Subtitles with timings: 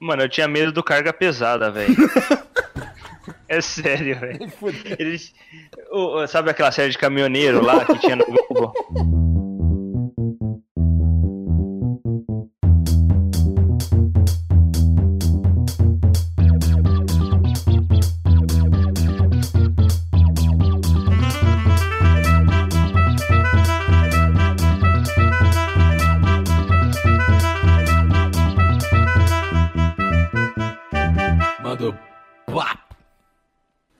[0.00, 1.94] Mano, eu tinha medo do carga pesada, velho.
[3.48, 4.52] é sério, velho.
[4.98, 5.34] Eles.
[5.90, 8.72] o- sabe aquela série de caminhoneiro lá que tinha no Globo?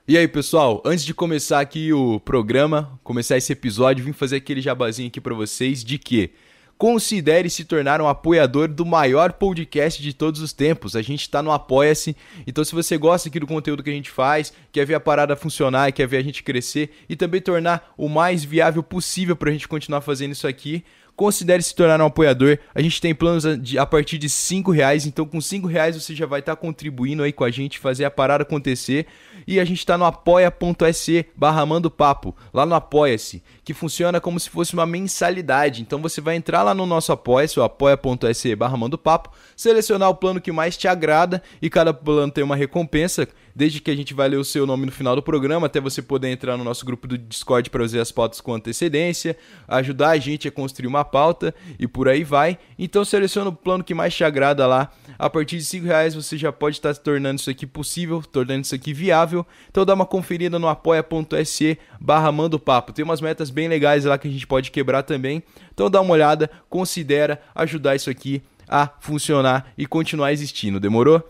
[0.09, 4.59] E aí, pessoal, antes de começar aqui o programa, começar esse episódio, vim fazer aquele
[4.59, 6.31] jabazinho aqui pra vocês de que
[6.79, 10.95] considere se tornar um apoiador do maior podcast de todos os tempos.
[10.95, 14.09] A gente tá no Apoia-se, então se você gosta aqui do conteúdo que a gente
[14.09, 18.09] faz, quer ver a parada funcionar, quer ver a gente crescer e também tornar o
[18.09, 20.83] mais viável possível pra gente continuar fazendo isso aqui,
[21.19, 22.57] Considere se tornar um apoiador.
[22.73, 23.43] A gente tem planos
[23.77, 25.05] a, partir de 5 reais.
[25.05, 28.09] Então, com 5 reais você já vai estar contribuindo aí com a gente, fazer a
[28.09, 29.05] parada acontecer.
[29.45, 34.49] E a gente está no apoia.se barra papo, lá no Apoia-se, que funciona como se
[34.49, 35.81] fosse uma mensalidade.
[35.81, 40.39] Então você vai entrar lá no nosso apoia-se, o apoia.se barra papo, selecionar o plano
[40.39, 43.27] que mais te agrada e cada plano tem uma recompensa.
[43.59, 46.01] Desde que a gente vai ler o seu nome no final do programa, até você
[46.01, 49.35] poder entrar no nosso grupo do Discord para ver as pautas com antecedência,
[49.67, 52.57] ajudar a gente a construir uma pauta e por aí vai.
[52.77, 54.89] Então seleciona o plano que mais te agrada lá.
[55.17, 58.61] A partir de 5 reais você já pode estar se tornando isso aqui possível, tornando
[58.61, 59.45] isso aqui viável.
[59.69, 62.93] Então dá uma conferida no apoia.se barra papo.
[62.93, 65.43] Tem umas metas bem legais lá que a gente pode quebrar também.
[65.73, 70.79] Então dá uma olhada, considera ajudar isso aqui a funcionar e continuar existindo.
[70.79, 71.27] Demorou?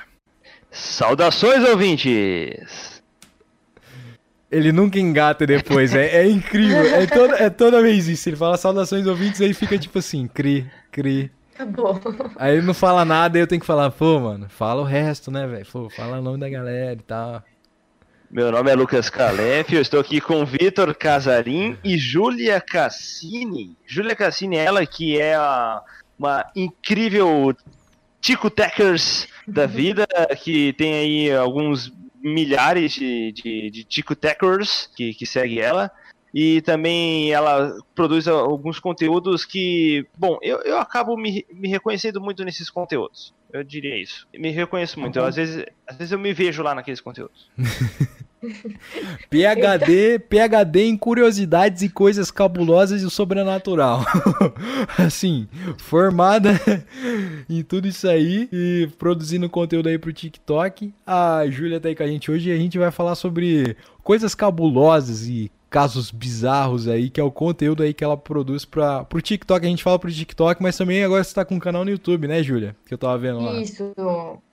[0.70, 3.02] Saudações, ouvintes!
[4.52, 6.86] Ele nunca engata depois, é, é incrível.
[6.86, 8.30] É toda, é toda vez isso.
[8.30, 11.32] Ele fala saudações ouvintes, aí fica tipo assim, cri, cri.
[11.56, 12.00] Acabou.
[12.36, 15.32] Aí ele não fala nada, aí eu tenho que falar, pô, mano, fala o resto,
[15.32, 15.66] né, velho?
[15.72, 17.44] Pô, fala o nome da galera e tal.
[18.34, 23.78] Meu nome é Lucas Calef, eu estou aqui com Vitor Casarim e Júlia Cassini.
[23.86, 25.84] Júlia Cassini, ela que é a-
[26.18, 27.56] uma incrível
[28.20, 30.08] Tico Techers da vida,
[30.42, 35.92] que tem aí alguns milhares de, de, de Tico Techers que, que segue ela.
[36.34, 42.44] E também ela produz alguns conteúdos que, bom, eu, eu acabo me, me reconhecendo muito
[42.44, 43.32] nesses conteúdos.
[43.54, 44.28] Eu diria isso.
[44.34, 45.20] Me reconheço muito.
[45.20, 47.52] Eu, às, vezes, às vezes eu me vejo lá naqueles conteúdos.
[49.30, 54.04] PHD, PHD em curiosidades e coisas cabulosas e o sobrenatural.
[54.98, 55.48] assim,
[55.78, 56.60] formada
[57.48, 60.92] em tudo isso aí e produzindo conteúdo aí pro TikTok.
[61.06, 64.36] A Júlia tá aí com a gente hoje e a gente vai falar sobre coisas
[64.36, 69.20] cabulosas e casos bizarros aí, que é o conteúdo aí que ela produz para pro
[69.20, 69.66] TikTok.
[69.66, 72.28] A gente fala pro TikTok, mas também agora você tá com um canal no YouTube,
[72.28, 72.76] né, Júlia?
[72.86, 73.60] Que eu tava vendo lá.
[73.60, 73.92] Isso.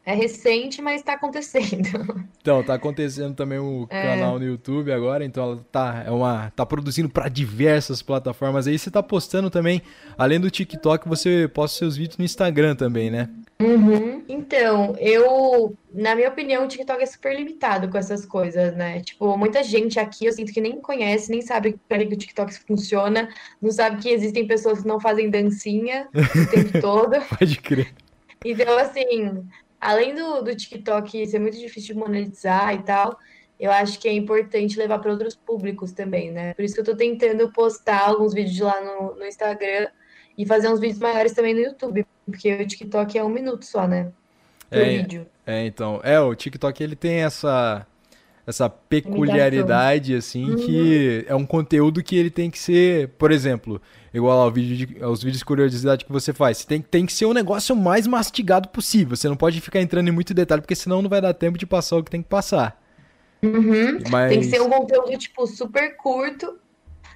[0.06, 1.88] É recente, mas tá acontecendo.
[2.40, 4.02] Então, tá acontecendo também o É.
[4.02, 8.78] canal no YouTube agora, então ela tá, é uma, tá produzindo para diversas plataformas aí.
[8.78, 9.82] Você tá postando também,
[10.17, 13.28] além do TikTok, você posta seus vídeos no Instagram também, né?
[13.61, 14.25] Uhum.
[14.27, 19.01] Então, eu, na minha opinião, o TikTok é super limitado com essas coisas, né?
[19.01, 22.55] Tipo, muita gente aqui eu sinto que nem conhece, nem sabe para que o TikTok
[22.67, 23.29] funciona,
[23.61, 27.21] não sabe que existem pessoas que não fazem dancinha o tempo todo.
[27.39, 27.93] Pode crer.
[28.43, 29.45] Então, assim,
[29.79, 33.19] além do, do TikTok ser muito difícil de monetizar e tal,
[33.59, 36.55] eu acho que é importante levar para outros públicos também, né?
[36.55, 39.89] Por isso que eu tô tentando postar alguns vídeos lá no, no Instagram
[40.43, 43.87] e fazer uns vídeos maiores também no YouTube, porque o TikTok é um minuto só,
[43.87, 44.11] né?
[44.69, 45.27] Pro É, vídeo.
[45.47, 47.87] É, então, é, o TikTok ele tem essa
[48.47, 53.81] essa peculiaridade assim que é um conteúdo que ele tem que ser, por exemplo,
[54.13, 57.27] igual ao vídeo de- aos vídeos de curiosidade que você faz, tem, tem que ser
[57.27, 59.15] um negócio mais mastigado possível.
[59.17, 61.67] Você não pode ficar entrando em muito detalhe porque senão não vai dar tempo de
[61.67, 62.81] passar o que tem que passar.
[63.43, 63.99] Uhum.
[64.11, 66.59] Mas Tem que ser um conteúdo, tipo, super curto.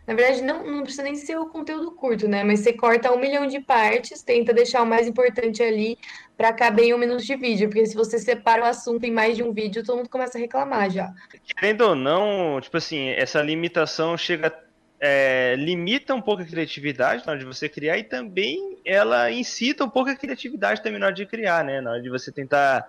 [0.06, 2.44] Na verdade, não, não precisa nem ser o conteúdo curto, né?
[2.44, 5.96] Mas você corta um milhão de partes, tenta deixar o mais importante ali
[6.36, 7.68] para caber em um minuto de vídeo.
[7.68, 10.40] Porque se você separa o assunto em mais de um vídeo, todo mundo começa a
[10.40, 11.12] reclamar já.
[11.56, 14.52] Querendo ou não, tipo assim, essa limitação chega.
[15.00, 19.84] é, limita um pouco a criatividade na hora de você criar e também ela incita
[19.84, 21.80] um pouco a criatividade também na hora de criar, né?
[21.80, 22.86] Na hora de você tentar,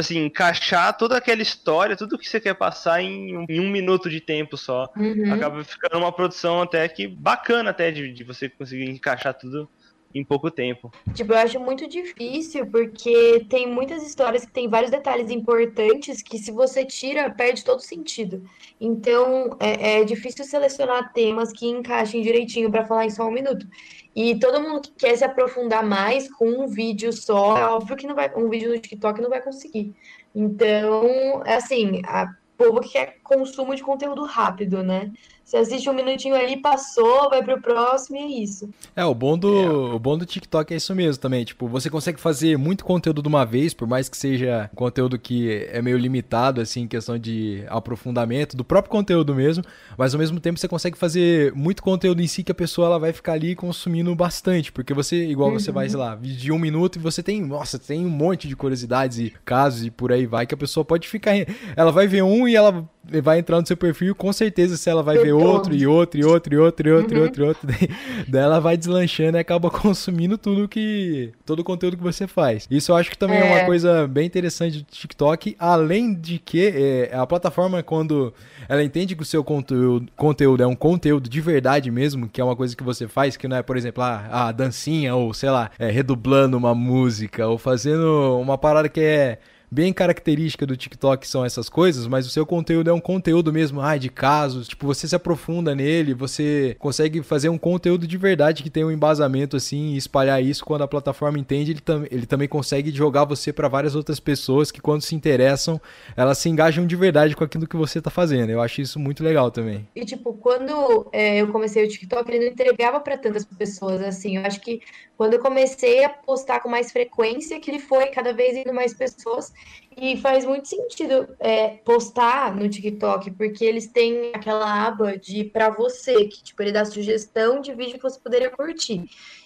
[0.00, 4.08] assim, encaixar toda aquela história, tudo que você quer passar em um, em um minuto
[4.08, 4.90] de tempo só.
[4.96, 5.32] Uhum.
[5.32, 9.68] Acaba ficando uma produção até que bacana até de, de você conseguir encaixar tudo
[10.14, 10.90] em pouco tempo.
[11.14, 16.38] Tipo, eu acho muito difícil porque tem muitas histórias que tem vários detalhes importantes que
[16.38, 18.44] se você tira, perde todo sentido.
[18.80, 23.66] Então, é, é difícil selecionar temas que encaixem direitinho para falar em só um minuto.
[24.14, 28.06] E todo mundo que quer se aprofundar mais com um vídeo só, é óbvio que
[28.06, 29.94] não vai, um vídeo no TikTok não vai conseguir.
[30.34, 35.10] Então, assim, a povo que quer consumo de conteúdo rápido, né?
[35.44, 38.70] Você assiste um minutinho ali, passou, vai pro próximo e é isso.
[38.96, 41.44] É, o bom do, o bom do TikTok é isso mesmo também.
[41.44, 45.66] Tipo, você consegue fazer muito conteúdo de uma vez, por mais que seja conteúdo que
[45.70, 49.64] é meio limitado, assim, em questão de aprofundamento, do próprio conteúdo mesmo,
[49.98, 52.98] mas ao mesmo tempo você consegue fazer muito conteúdo em si que a pessoa ela
[52.98, 56.96] vai ficar ali consumindo bastante, porque você, igual você vai, sei lá, de um minuto
[56.96, 60.46] e você tem, nossa, tem um monte de curiosidades e casos e por aí vai,
[60.46, 61.32] que a pessoa pode ficar,
[61.76, 62.88] ela vai ver um e ela
[63.22, 66.24] vai entrar no seu perfil, com certeza se ela vai ver outro e outro e
[66.24, 67.88] outro e outro e outro e outro e outro, daí,
[68.28, 72.66] daí ela vai deslanchando e acaba consumindo tudo que todo o conteúdo que você faz.
[72.70, 73.64] Isso eu acho que também é, uma É.
[73.64, 78.32] coisa bem interessante do TikTok, além de que é, a plataforma quando
[78.68, 82.44] ela entende que o seu conteúdo, conteúdo é um conteúdo de verdade mesmo, que é
[82.44, 85.50] uma coisa que você faz, que não é, por exemplo, a, a dancinha ou sei
[85.50, 89.38] lá, é, redublando uma música ou fazendo uma parada que é
[89.72, 93.80] bem característica do TikTok são essas coisas, mas o seu conteúdo é um conteúdo mesmo,
[93.80, 98.62] ah, de casos, tipo, você se aprofunda nele, você consegue fazer um conteúdo de verdade
[98.62, 102.26] que tem um embasamento assim e espalhar isso quando a plataforma entende, ele, tam ele
[102.26, 105.80] também consegue jogar você para várias outras pessoas que quando se interessam,
[106.14, 108.50] elas se engajam de verdade com aquilo que você tá fazendo.
[108.50, 109.88] Eu acho isso muito legal também.
[109.96, 114.36] E, tipo, quando é, eu comecei o TikTok, ele não entregava para tantas pessoas, assim.
[114.36, 114.82] Eu acho que
[115.16, 118.92] quando eu comecei a postar com mais frequência, que ele foi cada vez indo mais
[118.92, 119.52] pessoas.
[119.96, 125.68] E faz muito sentido é, postar no TikTok, porque eles têm aquela aba de para
[125.68, 129.04] você, que, tipo, ele dá sugestão de vídeo que você poderia curtir.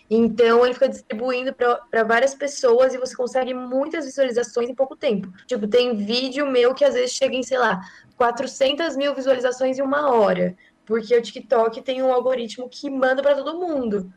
[0.09, 5.29] Então, ele fica distribuindo para várias pessoas e você consegue muitas visualizações em pouco tempo.
[5.47, 7.81] Tipo, tem vídeo meu que às vezes chega em, sei lá,
[8.17, 13.35] 400 mil visualizações em uma hora, porque o TikTok tem um algoritmo que manda para
[13.35, 14.13] todo mundo.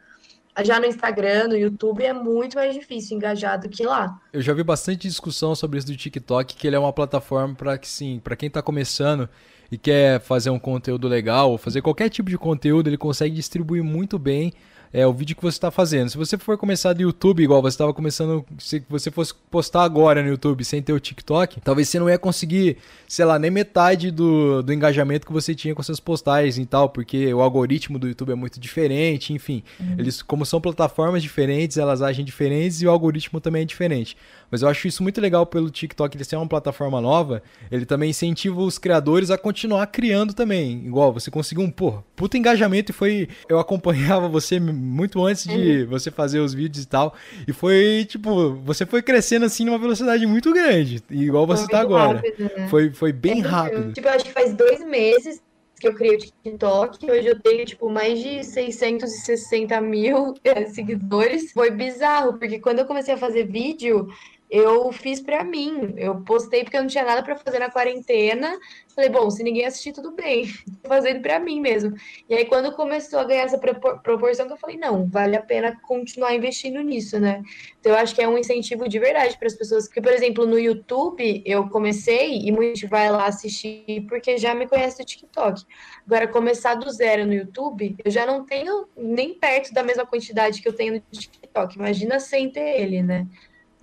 [0.64, 4.20] Já no Instagram, no YouTube, é muito mais difícil engajar do que lá.
[4.34, 7.78] Eu já vi bastante discussão sobre isso do TikTok, que ele é uma plataforma para
[7.78, 9.30] que sim, para quem tá começando
[9.72, 13.84] e quer fazer um conteúdo legal, ou fazer qualquer tipo de conteúdo, ele consegue distribuir
[13.84, 14.52] muito bem
[14.92, 16.10] é, o vídeo que você está fazendo.
[16.10, 20.22] Se você for começar do YouTube, igual você estava começando, se você fosse postar agora
[20.22, 22.78] no YouTube sem ter o TikTok, talvez você não ia conseguir,
[23.08, 26.90] sei lá, nem metade do, do engajamento que você tinha com essas postagens e tal,
[26.90, 29.64] porque o algoritmo do YouTube é muito diferente, enfim.
[29.98, 34.18] Eles, como são plataformas diferentes, elas agem diferentes e o algoritmo também é diferente.
[34.52, 38.10] Mas eu acho isso muito legal pelo TikTok, ele ser uma plataforma nova, ele também
[38.10, 40.86] incentiva os criadores a continuar criando também.
[40.86, 43.28] Igual, você conseguiu um, pô, puta engajamento e foi.
[43.48, 47.14] Eu acompanhava você muito antes de você fazer os vídeos e tal.
[47.48, 51.04] E foi, tipo, você foi crescendo assim numa velocidade muito grande.
[51.10, 52.16] Igual você Foi tá agora.
[52.18, 52.68] rápido, né?
[52.68, 53.94] Foi, foi bem É rápido.
[53.94, 55.42] Tipo, eu acho que faz dois meses
[55.80, 57.10] que eu criei o TikTok.
[57.10, 61.52] Hoje eu tenho, tipo, mais de 660 mil é, seguidores.
[61.52, 64.08] Foi bizarro, porque quando eu comecei a fazer vídeo,
[64.50, 65.94] eu fiz para mim.
[65.96, 68.58] Eu postei porque eu não tinha nada para fazer na quarentena.
[68.96, 70.46] Falei, bom, se ninguém assistir, tudo bem.
[70.82, 71.96] Tô fazendo para mim mesmo.
[72.28, 76.34] E aí, quando começou a ganhar essa proporção, eu falei, não, vale a pena continuar
[76.34, 77.44] investindo nisso, né?
[77.80, 79.88] Então, eu acho que é um incentivo de verdade para as pessoas.
[79.88, 84.56] Porque, por exemplo, no YouTube, eu comecei e muita gente vai lá assistir porque já
[84.56, 85.64] me conhece do TikTok.
[86.06, 90.62] Agora, começar do zero no YouTube, eu já não tenho nem perto da mesma quantidade
[90.62, 91.78] que eu tenho no TikTok.
[91.78, 93.28] Imagina sem ter ele, né?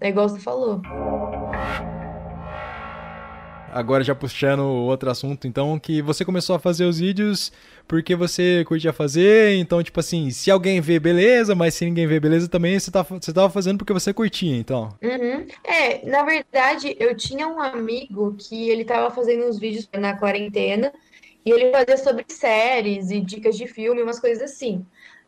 [0.00, 0.83] É igual você falou.
[3.73, 7.53] Agora já puxando outro assunto, então, que você começou a fazer os vídeos
[7.87, 12.19] porque você curtia fazer, então, tipo assim, se alguém vê, beleza, mas se ninguém vê,
[12.19, 14.88] beleza, também você, tá, você tava fazendo porque você curtia, então.
[15.03, 15.47] Uhum.
[15.62, 20.91] É, na verdade, eu tinha um amigo que ele tava fazendo uns vídeos na quarentena,
[21.45, 24.85] e ele fazia sobre séries e dicas de filme, umas coisas assim.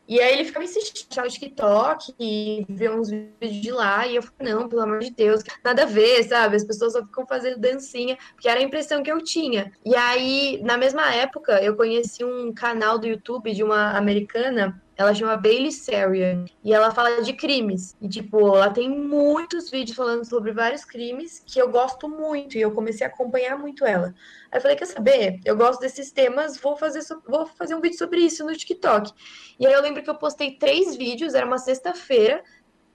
[0.09, 4.07] E aí ele ficava insistindo no TikTok e ver uns vídeos de lá.
[4.07, 6.57] E eu falei, não, pelo amor de Deus, nada a ver, sabe?
[6.57, 9.71] As pessoas só ficam fazendo dancinha, porque era a impressão que eu tinha.
[9.85, 15.15] E aí, na mesma época, eu conheci um canal do YouTube de uma americana ela
[15.15, 17.97] chama Bailey Sarian e ela fala de crimes.
[18.01, 22.61] E, tipo, ela tem muitos vídeos falando sobre vários crimes que eu gosto muito e
[22.61, 24.13] eu comecei a acompanhar muito ela.
[24.51, 25.41] Aí eu falei, quer saber?
[25.45, 29.13] Eu gosto desses temas, vou fazer, vou fazer um vídeo sobre isso no TikTok.
[29.59, 32.43] E aí eu lembro que eu postei três vídeos, era uma sexta-feira,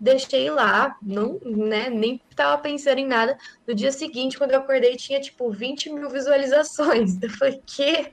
[0.04, 3.38] deixei lá, não, né, nem tava pensando em nada.
[3.66, 7.18] No dia seguinte, quando eu acordei, tinha tipo 20 mil visualizações.
[7.24, 8.12] Eu falei, que?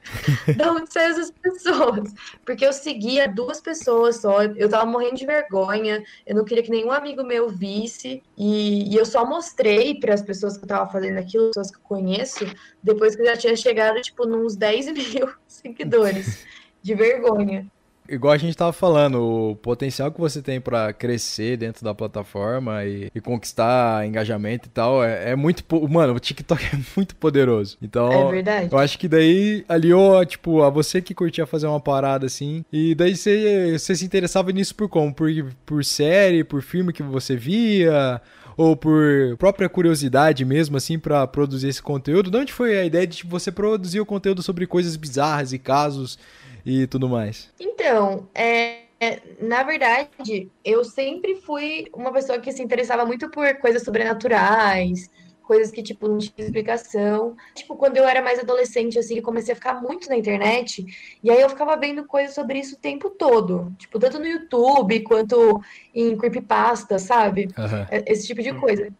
[0.54, 2.14] Da onde saem essas pessoas?
[2.44, 6.70] Porque eu seguia duas pessoas só, eu tava morrendo de vergonha, eu não queria que
[6.70, 10.90] nenhum amigo meu visse, e, e eu só mostrei para as pessoas que eu tava
[10.90, 12.44] fazendo aquilo, pessoas que eu conheço,
[12.82, 16.44] depois que eu já tinha chegado, tipo, nos 10 mil seguidores.
[16.82, 17.70] De vergonha
[18.10, 22.84] igual a gente tava falando, o potencial que você tem para crescer dentro da plataforma
[22.84, 25.64] e, e, conquistar engajamento e tal é, é, muito.
[25.88, 27.78] Mano, o TikTok é muito poderoso.
[27.80, 28.68] Então, é verdade.
[28.72, 32.64] eu acho que daí aliou, tipo, a você que curtia fazer uma parada assim.
[32.72, 35.14] E daí você, você se interessava nisso por como?
[35.14, 35.30] Por,
[35.64, 38.20] por série, por filme que você via?
[38.60, 42.30] ou por própria curiosidade mesmo, assim, para produzir esse conteúdo?
[42.30, 45.58] De onde foi a ideia de tipo, você produzir o conteúdo sobre coisas bizarras e
[45.58, 46.18] casos
[46.64, 47.52] e tudo mais?
[47.58, 53.56] Então, é, é, na verdade, eu sempre fui uma pessoa que se interessava muito por
[53.58, 55.08] coisas sobrenaturais,
[55.50, 57.34] coisas que, tipo, não tinha explicação.
[57.54, 60.86] Tipo, quando eu era mais adolescente, assim, eu comecei a ficar muito na internet,
[61.24, 63.74] e aí eu ficava vendo coisas sobre isso o tempo todo.
[63.76, 65.60] Tipo, tanto no YouTube, quanto
[65.92, 67.48] em creepypasta, sabe?
[67.58, 68.02] Uhum.
[68.06, 68.92] Esse tipo de coisa.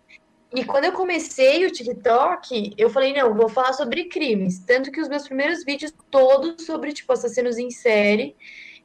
[0.52, 4.58] E quando eu comecei o TikTok, eu falei, não, vou falar sobre crimes.
[4.58, 8.34] Tanto que os meus primeiros vídeos todos sobre, tipo, assassinos em série.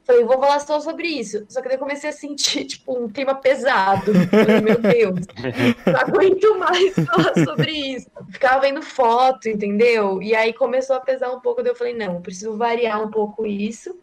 [0.04, 1.44] Falei, vou falar só sobre isso.
[1.48, 4.12] Só que daí eu comecei a sentir, tipo, um clima pesado.
[4.30, 5.26] Falei, meu Deus,
[5.84, 8.08] não aguento mais falar sobre isso.
[8.30, 10.22] Ficava vendo foto, entendeu?
[10.22, 11.62] E aí começou a pesar um pouco.
[11.62, 13.98] Daí eu falei, não, preciso variar um pouco isso.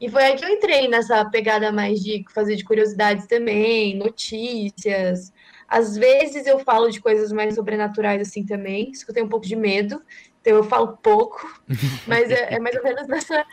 [0.00, 5.32] E foi aí que eu entrei nessa pegada mais de fazer de curiosidades também, notícias,
[5.68, 9.30] às vezes eu falo de coisas mais sobrenaturais assim também, isso que eu tenho um
[9.30, 10.02] pouco de medo,
[10.40, 11.46] então eu falo pouco,
[12.08, 13.46] mas é, é mais ou menos nessa,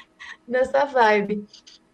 [0.47, 1.45] nessa vibe.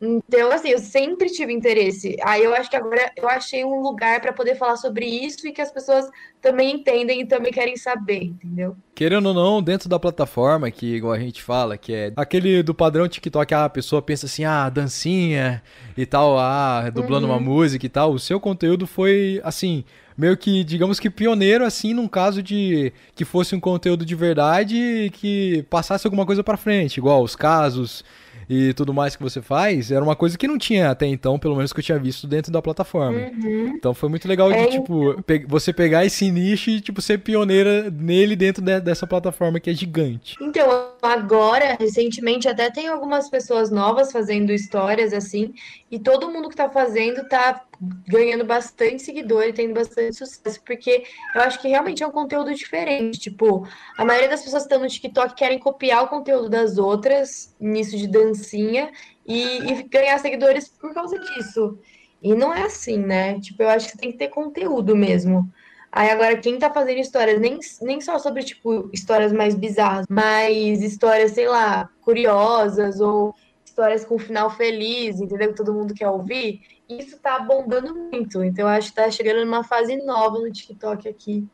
[0.03, 2.17] Então, assim, eu sempre tive interesse.
[2.23, 5.51] Aí eu acho que agora eu achei um lugar para poder falar sobre isso e
[5.51, 6.09] que as pessoas
[6.41, 8.75] também entendem e também querem saber, entendeu?
[8.95, 12.73] Querendo ou não, dentro da plataforma, que igual a gente fala, que é aquele do
[12.73, 15.61] padrão TikTok, ah, a pessoa pensa assim, ah, dancinha
[15.95, 17.33] e tal, ah, dublando uhum.
[17.33, 18.11] uma música e tal.
[18.11, 19.85] O seu conteúdo foi, assim,
[20.17, 24.75] meio que, digamos que pioneiro, assim, num caso de que fosse um conteúdo de verdade
[24.77, 28.03] e que passasse alguma coisa para frente, igual os casos
[28.49, 31.55] e tudo mais que você faz, era uma coisa que não tinha até então, pelo
[31.55, 33.17] menos que eu tinha visto dentro da plataforma.
[33.17, 33.73] Uhum.
[33.75, 35.21] Então foi muito legal de, é, tipo, então.
[35.21, 39.69] pe você pegar esse nicho e, tipo, ser pioneira nele dentro de dessa plataforma que
[39.69, 40.35] é gigante.
[40.41, 45.53] Então, agora, recentemente, até tem algumas pessoas novas fazendo histórias assim,
[45.89, 47.63] e todo mundo que tá fazendo tá
[48.07, 52.53] ganhando bastante seguidor e tendo bastante sucesso, porque eu acho que realmente é um conteúdo
[52.53, 53.19] diferente.
[53.19, 57.55] Tipo, a maioria das pessoas que estão no TikTok querem copiar o conteúdo das outras,
[57.59, 58.91] nisso de dancinha,
[59.25, 61.77] e, e ganhar seguidores por causa disso.
[62.21, 63.39] E não é assim, né?
[63.39, 65.49] Tipo, eu acho que tem que ter conteúdo mesmo.
[65.91, 70.81] Aí agora, quem tá fazendo histórias, nem, nem só sobre, tipo, histórias mais bizarras, mas
[70.81, 73.33] histórias, sei lá, curiosas ou
[73.65, 75.49] histórias com final feliz, entendeu?
[75.49, 76.61] Que todo mundo quer ouvir
[76.99, 78.43] isso tá bombando muito.
[78.43, 81.47] Então, acho que tá chegando numa fase nova no TikTok aqui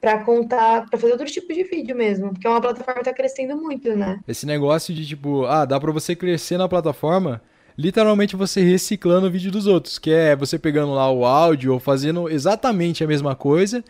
[0.00, 3.14] para contar, para fazer outro tipo de vídeo mesmo, porque é uma plataforma que tá
[3.14, 4.20] crescendo muito, né?
[4.28, 7.42] Esse negócio de tipo, ah, dá para você crescer na plataforma,
[7.76, 11.80] literalmente você reciclando o vídeo dos outros, que é você pegando lá o áudio ou
[11.80, 13.82] fazendo exatamente a mesma coisa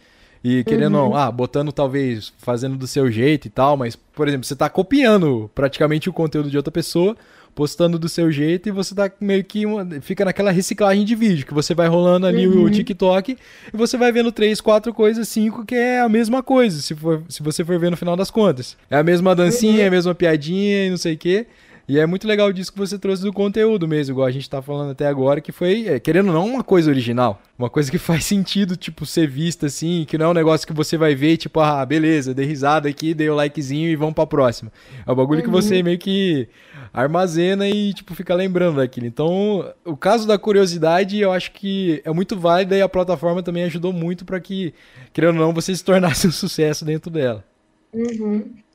[0.44, 1.16] E querendo, uhum.
[1.16, 5.50] ah, botando talvez, fazendo do seu jeito e tal, mas, por exemplo, você tá copiando
[5.54, 7.16] praticamente o conteúdo de outra pessoa,
[7.56, 11.46] postando do seu jeito e você tá meio que uma, fica naquela reciclagem de vídeo,
[11.46, 12.64] que você vai rolando ali uhum.
[12.64, 13.32] o TikTok
[13.72, 17.22] e você vai vendo três, quatro coisas, cinco, que é a mesma coisa, se, for,
[17.30, 18.76] se você for ver no final das contas.
[18.90, 19.80] É a mesma dancinha, uhum.
[19.80, 21.46] é a mesma piadinha e não sei o quê.
[21.88, 24.60] E é muito legal disso que você trouxe do conteúdo mesmo, igual a gente tá
[24.60, 27.40] falando até agora, que foi, é, querendo ou não, uma coisa original.
[27.56, 30.72] Uma coisa que faz sentido, tipo, ser vista assim, que não é um negócio que
[30.72, 34.26] você vai ver, tipo, ah, beleza, dei risada aqui, dei o likezinho e vamos pra
[34.26, 34.72] próxima.
[35.06, 35.44] É um bagulho uhum.
[35.44, 36.48] que você meio que
[36.92, 39.06] armazena e, tipo, fica lembrando daquilo.
[39.06, 43.62] Então, o caso da curiosidade, eu acho que é muito válido e a plataforma também
[43.64, 44.74] ajudou muito para que,
[45.12, 47.44] querendo ou não, você se tornasse um sucesso dentro dela.
[47.92, 48.65] Uhum.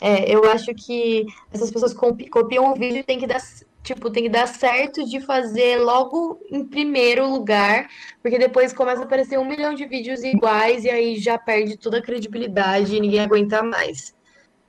[0.00, 3.40] É, eu acho que essas pessoas copiam o vídeo e tem que dar,
[3.82, 7.88] tipo, tem que dar certo de fazer logo em primeiro lugar,
[8.22, 11.98] porque depois começa a aparecer um milhão de vídeos iguais e aí já perde toda
[11.98, 14.17] a credibilidade e ninguém aguenta mais.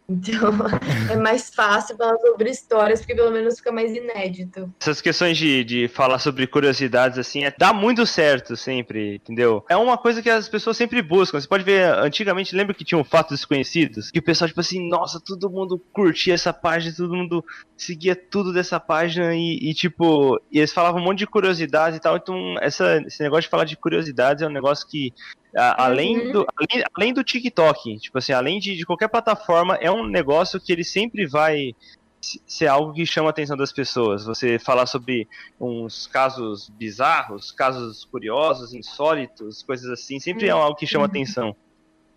[0.10, 0.52] Então,
[1.12, 4.74] é mais fácil falar sobre histórias, porque pelo menos fica mais inédito.
[4.82, 9.64] Essas questões de, de falar sobre curiosidades, assim, é, dá muito certo sempre, entendeu?
[9.70, 11.40] É uma coisa que as pessoas sempre buscam.
[11.40, 14.10] Você pode ver, antigamente, lembra que tinha um Fatos Desconhecidos?
[14.10, 17.46] Que o pessoal, tipo assim, nossa, todo mundo curtia essa página, todo mundo
[17.78, 22.02] seguia tudo dessa página e, e tipo, e eles falavam um monte de curiosidades e
[22.02, 22.18] tal.
[22.18, 25.14] Então, essa, esse negócio de falar de curiosidades é um negócio que
[25.56, 26.32] além, uhum.
[26.32, 30.60] do, além, além, do TikTok, tipo assim, além de, de qualquer plataforma, é um negócio
[30.60, 31.74] que ele sempre vai
[32.22, 34.26] ser algo que chama a atenção das pessoas.
[34.26, 35.28] Você falar sobre
[35.60, 41.10] uns casos bizarros, casos curiosos, insólitos, coisas assim, sempre é algo que chama uhum.
[41.10, 41.56] atenção.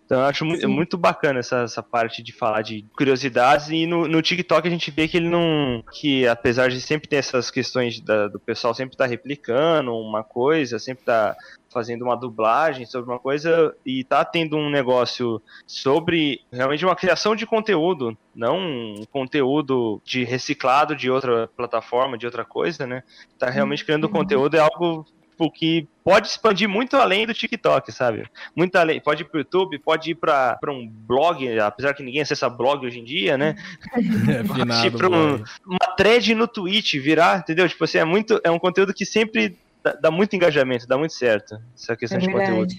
[0.05, 4.07] Então eu acho muito, muito bacana essa, essa parte de falar de curiosidades e no,
[4.07, 5.83] no TikTok a gente vê que ele não.
[5.91, 10.23] que apesar de sempre ter essas questões da, do pessoal sempre estar tá replicando uma
[10.23, 11.35] coisa, sempre tá
[11.73, 17.35] fazendo uma dublagem sobre uma coisa e tá tendo um negócio sobre realmente uma criação
[17.35, 23.03] de conteúdo, não um conteúdo de reciclado de outra plataforma, de outra coisa, né?
[23.39, 24.11] Tá realmente criando uhum.
[24.11, 28.25] conteúdo é algo tipo, que pode expandir muito além do TikTok, sabe?
[28.55, 29.01] Muito além.
[29.01, 32.85] Pode ir pro YouTube, pode ir pra, pra um blog, apesar que ninguém acessa blog
[32.85, 33.55] hoje em dia, né?
[34.23, 37.67] É, pode ir pra um, uma thread no Twitch, virar, entendeu?
[37.67, 38.39] Tipo assim, é muito.
[38.43, 41.59] É um conteúdo que sempre dá, dá muito engajamento, dá muito certo.
[41.75, 42.73] Essa questão é de conteúdo.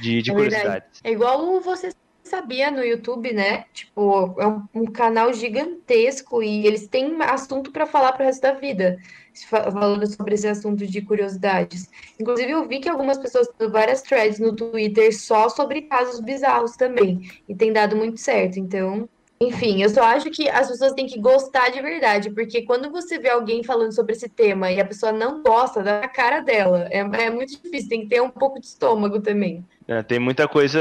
[0.00, 0.84] De, de é curiosidade.
[1.02, 3.64] É igual você sabia no YouTube, né?
[3.72, 8.52] Tipo, é um, um canal gigantesco e eles têm assunto para falar pro resto da
[8.52, 8.98] vida,
[9.46, 11.88] falando sobre esse assunto de curiosidades.
[12.18, 16.76] Inclusive, eu vi que algumas pessoas têm várias threads no Twitter só sobre casos bizarros
[16.76, 18.58] também, e tem dado muito certo.
[18.58, 19.08] Então,
[19.40, 23.18] enfim, eu só acho que as pessoas têm que gostar de verdade, porque quando você
[23.18, 26.88] vê alguém falando sobre esse tema e a pessoa não gosta, dá cara dela.
[26.90, 29.64] É, é muito difícil, tem que ter um pouco de estômago também.
[29.86, 30.80] É, tem muita coisa,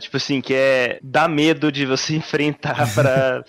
[0.00, 3.44] tipo assim, que é dá medo de você enfrentar para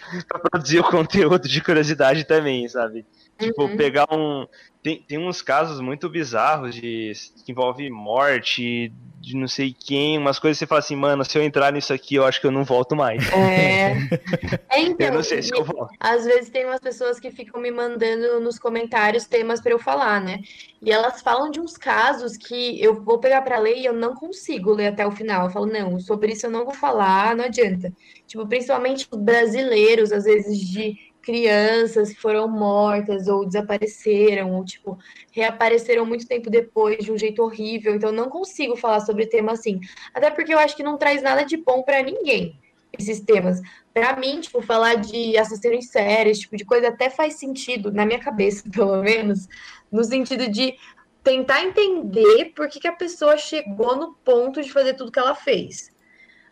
[0.51, 3.05] produzir o conteúdo de curiosidade também, sabe?
[3.39, 3.77] Tipo, uhum.
[3.77, 4.45] pegar um.
[4.83, 7.13] Tem, tem uns casos muito bizarros de
[7.45, 11.37] que envolve morte de não sei quem, umas coisas que você fala assim, mano, se
[11.37, 13.21] eu entrar nisso aqui, eu acho que eu não volto mais.
[13.33, 13.91] É.
[14.71, 15.93] é então, eu não sei se eu volto.
[15.99, 20.21] Às vezes tem umas pessoas que ficam me mandando nos comentários temas para eu falar,
[20.21, 20.39] né?
[20.81, 24.13] E elas falam de uns casos que eu vou pegar para ler e eu não
[24.13, 25.45] consigo ler até o final.
[25.45, 27.91] Eu falo, não, sobre isso eu não vou falar, não adianta.
[28.25, 34.97] Tipo, principalmente brasileiros, às vezes de crianças foram mortas ou desapareceram, ou tipo,
[35.31, 37.95] reapareceram muito tempo depois de um jeito horrível.
[37.95, 39.79] Então não consigo falar sobre tema assim.
[40.13, 42.59] Até porque eu acho que não traz nada de bom para ninguém
[42.97, 43.61] esses temas.
[43.93, 47.91] Para mim, tipo, falar de assassino em série, esse tipo de coisa até faz sentido
[47.91, 49.47] na minha cabeça, pelo menos,
[49.91, 50.75] no sentido de
[51.23, 55.35] tentar entender por que, que a pessoa chegou no ponto de fazer tudo que ela
[55.35, 55.91] fez.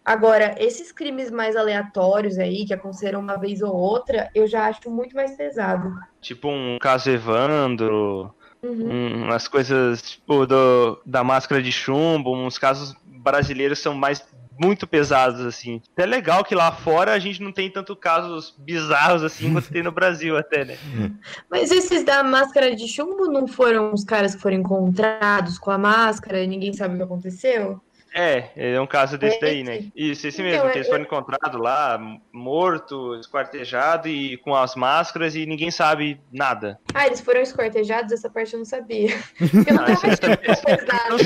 [0.08, 4.90] Agora, esses crimes mais aleatórios aí, que aconteceram uma vez ou outra, eu já acho
[4.90, 5.94] muito mais pesado.
[6.22, 9.26] Tipo um caso Evandro, uhum.
[9.26, 14.26] umas coisas tipo do, da máscara de chumbo, uns casos brasileiros são mais
[14.58, 15.82] muito pesados, assim.
[15.98, 19.84] É legal que lá fora a gente não tem tanto casos bizarros assim quanto tem
[19.84, 20.78] no Brasil até, né?
[21.52, 25.78] Mas esses da máscara de chumbo não foram os caras que foram encontrados com a
[25.78, 27.82] máscara e ninguém sabe o que aconteceu?
[28.14, 29.86] É, é um caso desse é, daí, né?
[29.96, 32.00] Isso, esse então, mesmo, que eles foram encontrados lá,
[32.32, 36.80] morto, esquartejado e com as máscaras e ninguém sabe nada.
[36.94, 38.12] Ah, eles foram esquartejados?
[38.12, 39.10] Essa parte eu não sabia.
[39.68, 41.18] Eu não, tava pesado.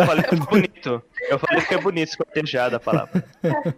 [0.00, 1.02] Eu falei que é bonito.
[1.28, 3.24] Eu falei que é bonito esquartejado a palavra.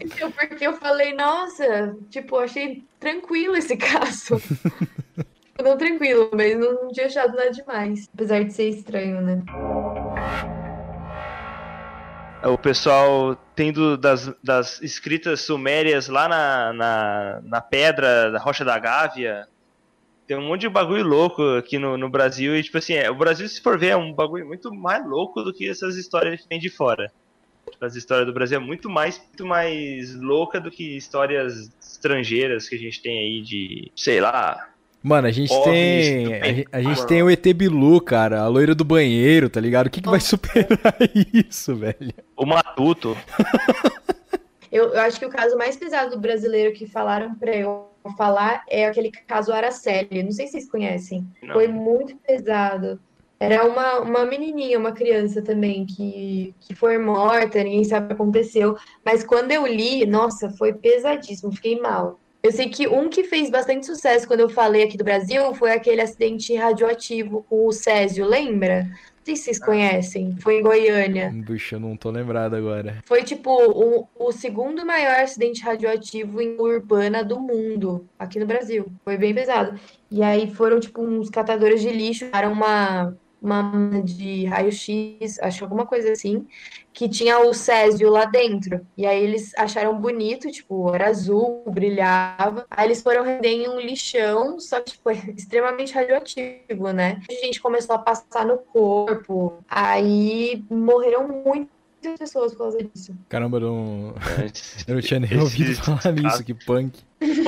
[0.00, 4.40] então, porque eu falei, nossa, tipo, achei tranquilo esse caso.
[5.62, 8.08] não tranquilo, mas não tinha achado nada demais.
[8.14, 9.42] Apesar de ser estranho, né?
[12.44, 18.78] O pessoal tendo das, das escritas sumérias lá na, na, na pedra da Rocha da
[18.78, 19.48] Gávea.
[20.26, 22.56] Tem um monte de bagulho louco aqui no, no Brasil.
[22.56, 25.42] E, tipo assim, é, o Brasil, se for ver, é um bagulho muito mais louco
[25.42, 27.10] do que essas histórias que vem de fora.
[27.70, 32.68] Tipo, as histórias do Brasil é muito mais, muito mais louca do que histórias estrangeiras
[32.68, 34.68] que a gente tem aí de, sei lá,
[35.02, 36.34] Mano, a gente tem.
[36.34, 39.86] A, gente, a gente tem o ET Bilu, cara, a loira do banheiro, tá ligado?
[39.86, 40.96] O que, que vai superar
[41.32, 42.12] isso, velho?
[42.36, 43.16] O Matuto.
[44.72, 48.64] eu, eu acho que o caso mais pesado do brasileiro que falaram pra eu falar
[48.68, 50.22] é aquele caso Araceli.
[50.22, 51.26] Não sei se vocês conhecem.
[51.42, 51.54] Não.
[51.54, 53.00] Foi muito pesado.
[53.40, 58.14] Era uma, uma menininha, uma criança também, que, que foi morta, ninguém sabe o que
[58.14, 58.76] aconteceu.
[59.04, 62.18] Mas quando eu li, nossa, foi pesadíssimo, fiquei mal.
[62.40, 65.72] Eu sei que um que fez bastante sucesso quando eu falei aqui do Brasil foi
[65.72, 68.84] aquele acidente radioativo com o Césio, lembra?
[68.84, 71.34] Não sei se vocês conhecem, foi em Goiânia.
[71.44, 73.02] Puxa, eu não tô lembrado agora.
[73.04, 78.86] Foi tipo o, o segundo maior acidente radioativo em urbana do mundo, aqui no Brasil.
[79.04, 79.78] Foi bem pesado.
[80.10, 85.86] E aí foram tipo uns catadores de lixo, era uma uma de raio-x, acho alguma
[85.86, 86.46] coisa assim,
[86.92, 88.84] que tinha o Césio lá dentro.
[88.96, 92.66] E aí eles acharam bonito, tipo, era azul, brilhava.
[92.70, 97.20] Aí eles foram render em um lixão, só que tipo, é extremamente radioativo, né?
[97.30, 99.62] A gente começou a passar no corpo.
[99.68, 101.77] Aí morreram muito
[102.18, 103.14] pessoas por causa disso.
[103.28, 104.14] Caramba, eu não,
[104.86, 106.98] eu não tinha nem ouvido falar nisso, que punk.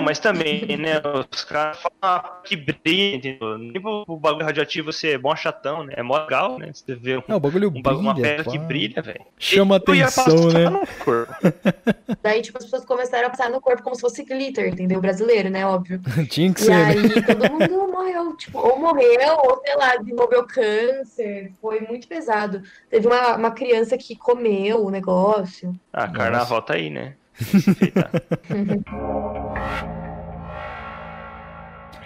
[0.03, 1.01] Mas também, né,
[1.33, 3.57] os caras falam que brilha, entendeu?
[3.57, 5.95] Nem o bagulho radioativo ser bom chatão, né?
[5.97, 6.71] É mó legal, né?
[6.75, 9.25] Você vê um, é, o bagulho um, brilha, uma pedra que brilha, velho.
[9.39, 10.65] Chama e, atenção, né?
[12.21, 15.01] Daí, tipo, as pessoas começaram a passar no corpo como se fosse glitter, entendeu?
[15.01, 15.65] Brasileiro, né?
[15.65, 16.01] Óbvio.
[16.29, 16.73] Tinha que e ser.
[16.73, 16.85] E né?
[16.87, 17.23] aí, né?
[17.23, 21.53] todo mundo morreu, tipo, ou morreu, ou sei lá, desenvolveu câncer.
[21.61, 22.61] Foi muito pesado.
[22.89, 24.40] Teve uma, uma criança que comeu
[24.75, 25.75] o negócio.
[25.93, 27.15] Ah, carnaval tá aí, né?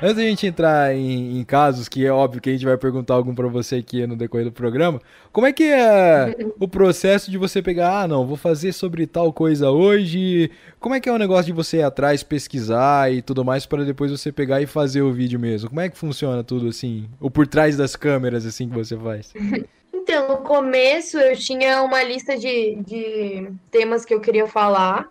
[0.03, 3.14] Antes da gente entrar em, em, casos, que é óbvio que a gente vai perguntar
[3.14, 5.01] algum para você aqui no decorrer do programa,
[5.33, 9.33] como é que é o processo de você pegar, ah, não, vou fazer sobre tal
[9.33, 10.51] coisa hoje?
[10.81, 13.85] Como é que é o negócio de você ir atrás, pesquisar e tudo mais para
[13.85, 15.68] depois você pegar e fazer o vídeo mesmo?
[15.68, 17.09] Como é que funciona tudo assim?
[17.20, 19.33] Ou por trás das câmeras assim que você faz?
[20.05, 25.09] Então, no começo eu tinha uma lista de, de temas que eu queria falar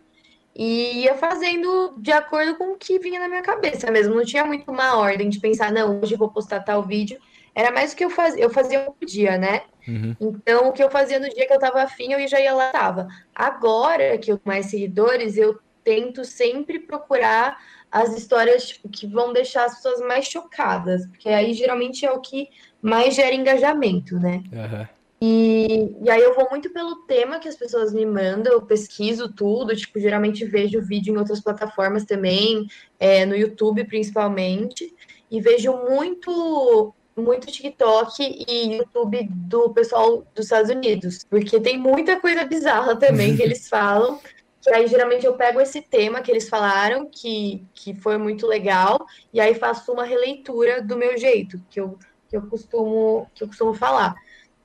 [0.56, 4.14] e ia fazendo de acordo com o que vinha na minha cabeça mesmo.
[4.14, 7.20] Não tinha muito uma ordem de pensar, não, hoje eu vou postar tal vídeo.
[7.56, 9.64] Era mais o que eu fazia, eu fazia um dia, né?
[9.88, 10.16] Uhum.
[10.22, 12.70] Então, o que eu fazia no dia que eu tava afim, eu já ia lá,
[12.70, 13.08] tava.
[13.34, 17.58] Agora que eu tenho mais seguidores, eu tento sempre procurar
[17.92, 22.22] as histórias tipo, que vão deixar as pessoas mais chocadas, porque aí geralmente é o
[22.22, 22.50] que
[22.84, 24.44] mais gera engajamento, né?
[24.52, 24.88] Uhum.
[25.22, 29.32] E, e aí eu vou muito pelo tema que as pessoas me mandam, eu pesquiso
[29.32, 32.68] tudo, tipo, geralmente vejo vídeo em outras plataformas também,
[33.00, 34.94] é, no YouTube principalmente,
[35.32, 42.20] e vejo muito muito TikTok e YouTube do pessoal dos Estados Unidos, porque tem muita
[42.20, 44.20] coisa bizarra também que eles falam.
[44.62, 49.06] Que aí geralmente eu pego esse tema que eles falaram, que, que foi muito legal,
[49.34, 52.00] e aí faço uma releitura do meu jeito, que eu,
[52.34, 54.16] que eu costumo que eu costumo falar.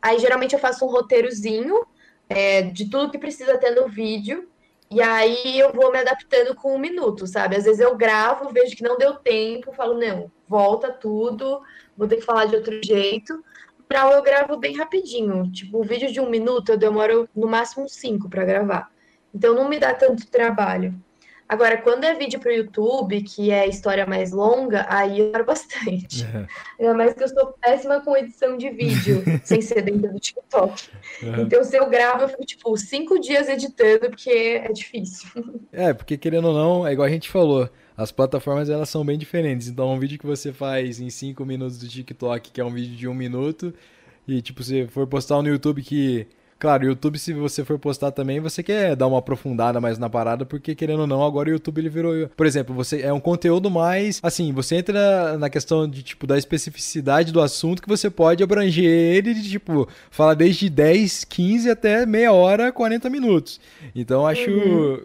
[0.01, 1.87] Aí geralmente eu faço um roteirozinho
[2.29, 4.49] é, de tudo que precisa ter no vídeo.
[4.91, 7.57] E aí eu vou me adaptando com um minuto, sabe?
[7.57, 11.61] Às vezes eu gravo, vejo que não deu tempo, falo, não, volta tudo,
[11.95, 13.45] vou ter que falar de outro jeito.
[13.87, 15.51] Pra eu gravo bem rapidinho.
[15.53, 18.91] Tipo, um vídeo de um minuto eu demoro no máximo cinco para gravar.
[19.35, 20.95] Então não me dá tanto trabalho.
[21.49, 25.47] Agora, quando é vídeo para o YouTube, que é história mais longa, aí eu quero
[25.47, 26.25] bastante.
[26.25, 26.47] Uhum.
[26.79, 30.91] Ainda mais que eu sou péssima com edição de vídeo, sem ser dentro do TikTok.
[31.23, 31.41] Uhum.
[31.41, 35.29] Então, se eu gravo, eu fico, tipo, cinco dias editando, porque é difícil.
[35.73, 39.17] É, porque querendo ou não, é igual a gente falou, as plataformas elas são bem
[39.17, 39.69] diferentes.
[39.69, 42.95] Então, um vídeo que você faz em cinco minutos do TikTok, que é um vídeo
[42.95, 43.73] de um minuto,
[44.27, 46.27] e, tipo, se for postar no YouTube que
[46.59, 50.11] Claro, o YouTube, se você for postar também, você quer dar uma aprofundada mais na
[50.11, 52.29] parada, porque querendo ou não, agora o YouTube ele virou.
[52.37, 54.19] Por exemplo, você é um conteúdo mais.
[54.23, 58.85] Assim, você entra na questão de, tipo, da especificidade do assunto que você pode abranger
[58.85, 63.61] ele de, tipo, falar desde 10, 15 até meia hora, 40 minutos.
[63.95, 64.51] Então, acho.
[64.51, 65.01] Uhum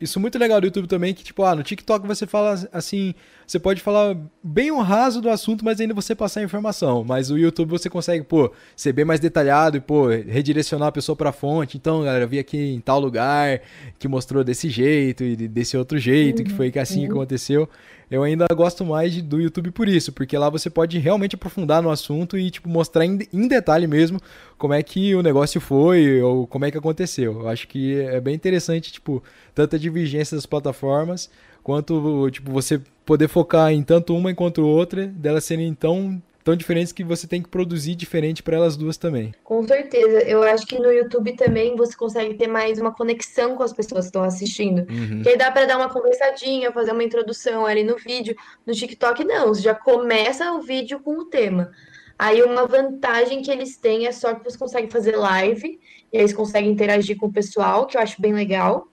[0.00, 3.14] isso muito legal do YouTube também, que tipo, ah, no TikTok você fala assim,
[3.46, 7.04] você pode falar bem um raso do assunto, mas ainda você passar a informação.
[7.04, 11.14] Mas o YouTube você consegue, pô, ser bem mais detalhado e, pô, redirecionar a pessoa
[11.14, 11.76] pra fonte.
[11.76, 13.60] Então, galera, eu vi aqui em tal lugar
[13.98, 17.12] que mostrou desse jeito e desse outro jeito, que foi que assim uhum.
[17.12, 17.68] aconteceu.
[18.10, 21.82] Eu ainda gosto mais de, do YouTube por isso, porque lá você pode realmente aprofundar
[21.82, 24.20] no assunto e, tipo, mostrar em, em, detalhe mesmo
[24.56, 27.40] como é que o negócio foi ou como é que aconteceu.
[27.40, 29.22] Eu acho que é bem interessante, tipo,
[29.54, 31.30] tanto a divergência das plataformas,
[31.62, 36.94] quanto, tipo, você poder focar em tanto uma enquanto outra, delas serem tão tão diferentes
[36.94, 39.34] que você tem que produzir diferente para elas duas também.
[39.44, 40.22] Com certeza.
[40.22, 44.06] Eu acho que no YouTube também você consegue ter mais uma conexão com as pessoas
[44.06, 44.86] que estão assistindo.
[44.90, 45.20] Uhum.
[45.20, 48.34] Que aí dá para dar uma conversadinha, fazer uma introdução ali no vídeo.
[48.66, 49.48] No TikTok, não.
[49.48, 51.70] Você já começa o vídeo com o tema.
[52.18, 55.78] Aí uma vantagem que eles têm é só que você consegue fazer live,
[56.10, 58.88] e aí eles conseguem interagir com o pessoal, que eu acho bem legal.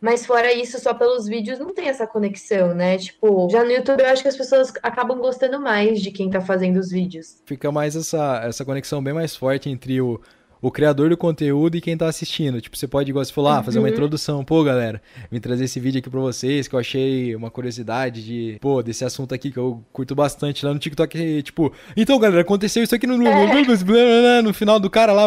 [0.00, 2.98] Mas fora isso, só pelos vídeos não tem essa conexão, né?
[2.98, 6.40] Tipo, já no YouTube eu acho que as pessoas acabam gostando mais de quem tá
[6.40, 7.40] fazendo os vídeos.
[7.44, 10.20] Fica mais essa, essa conexão bem mais forte entre o,
[10.60, 12.60] o criador do conteúdo e quem tá assistindo.
[12.60, 13.92] Tipo, você pode, igual você falou, ah, fazer uma uhum.
[13.92, 14.44] introdução.
[14.44, 18.58] Pô, galera, vim trazer esse vídeo aqui pra vocês, que eu achei uma curiosidade de,
[18.60, 21.42] pô, desse assunto aqui que eu curto bastante lá no TikTok.
[21.42, 25.26] Tipo, então, galera, aconteceu isso aqui no, no final do cara lá.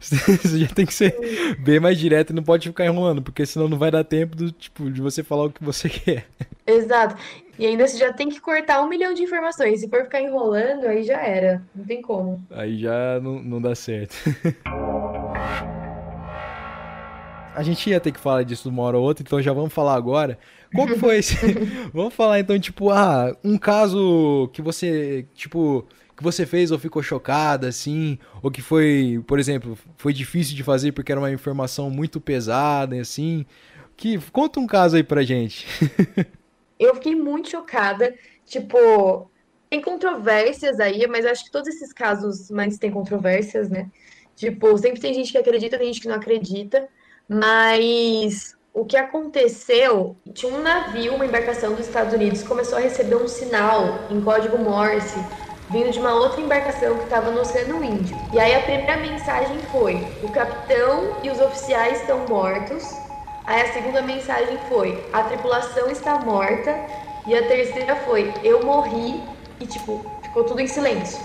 [0.00, 1.16] Você já tem que ser
[1.60, 4.52] bem mais direto e não pode ficar enrolando, porque senão não vai dar tempo do,
[4.52, 6.26] tipo, de você falar o que você quer.
[6.66, 7.16] Exato.
[7.58, 9.80] E ainda você já tem que cortar um milhão de informações.
[9.80, 11.62] Se for ficar enrolando, aí já era.
[11.74, 12.44] Não tem como.
[12.50, 14.16] Aí já não, não dá certo.
[17.54, 19.94] A gente ia ter que falar disso uma hora ou outra, então já vamos falar
[19.94, 20.38] agora.
[20.74, 21.36] Como que foi esse...
[21.92, 25.86] vamos falar então, tipo, ah, um caso que você, tipo,
[26.16, 30.62] que você fez ou ficou chocada, assim, ou que foi, por exemplo, foi difícil de
[30.62, 33.44] fazer porque era uma informação muito pesada, assim.
[33.98, 35.66] Que conta um caso aí pra gente.
[36.82, 38.14] Eu fiquei muito chocada.
[38.46, 39.30] Tipo,
[39.70, 43.90] tem controvérsias aí, mas acho que todos esses casos mais têm controvérsias, né?
[44.34, 46.88] Tipo, sempre tem gente que acredita, tem gente que não acredita.
[47.28, 50.20] Mas o que aconteceu?
[50.34, 54.58] Tinha um navio, uma embarcação dos Estados Unidos, começou a receber um sinal em código
[54.58, 55.26] Morse
[55.68, 58.26] vindo de uma outra embarcação que estava no Oceano Índio.
[58.30, 63.01] E aí a primeira mensagem foi: o capitão e os oficiais estão mortos,
[63.44, 66.74] Aí a segunda mensagem foi: a tripulação está morta.
[67.26, 69.22] E a terceira foi: eu morri.
[69.60, 71.20] E tipo, ficou tudo em silêncio.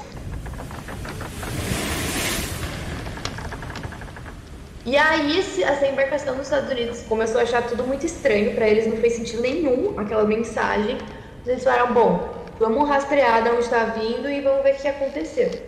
[4.86, 8.88] E aí essa embarcação dos Estados Unidos começou a achar tudo muito estranho para eles,
[8.88, 10.98] não fez sentido nenhum aquela mensagem.
[11.46, 15.67] Eles falaram: bom, vamos rastrear de onde está vindo e vamos ver o que aconteceu.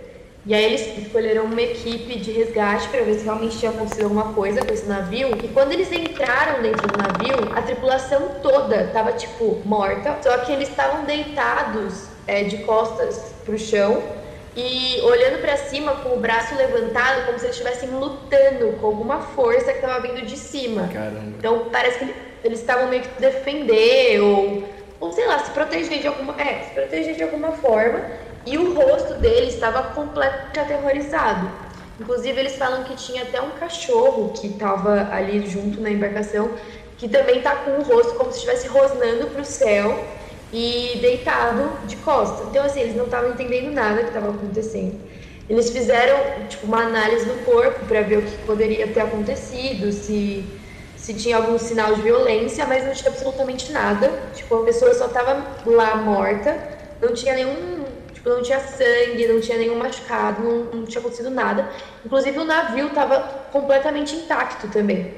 [0.50, 4.34] E aí eles escolheram uma equipe de resgate para ver se realmente tinha acontecido alguma
[4.34, 5.30] coisa com esse navio.
[5.44, 10.52] E quando eles entraram dentro do navio, a tripulação toda tava tipo morta, só que
[10.52, 14.02] eles estavam deitados é, de costas pro chão
[14.56, 19.20] e olhando para cima com o braço levantado, como se eles estivessem lutando com alguma
[19.20, 20.90] força que estava vindo de cima.
[20.92, 21.36] Caramba.
[21.38, 22.12] Então parece que
[22.44, 24.64] eles estavam meio que defender ou,
[25.00, 28.02] ou sei lá, se proteger de alguma, é, se proteger de alguma forma.
[28.46, 31.50] E o rosto dele estava completamente aterrorizado.
[32.00, 36.50] Inclusive, eles falam que tinha até um cachorro que estava ali junto na embarcação,
[36.98, 40.06] que também está com o rosto como se estivesse rosnando para o céu
[40.52, 42.48] e deitado de costas.
[42.48, 45.00] Então, assim, eles não estavam entendendo nada que estava acontecendo.
[45.50, 50.46] Eles fizeram tipo, uma análise do corpo para ver o que poderia ter acontecido, se,
[51.00, 54.12] se tinha algum sinal de violência, mas não tinha absolutamente nada.
[54.36, 56.56] Tipo, a pessoa só estava lá morta,
[57.02, 57.80] não tinha nenhum
[58.20, 61.70] Tipo, não tinha sangue, não tinha nenhum machucado, não, não tinha acontecido nada.
[62.06, 65.14] Inclusive, o navio estava completamente intacto também.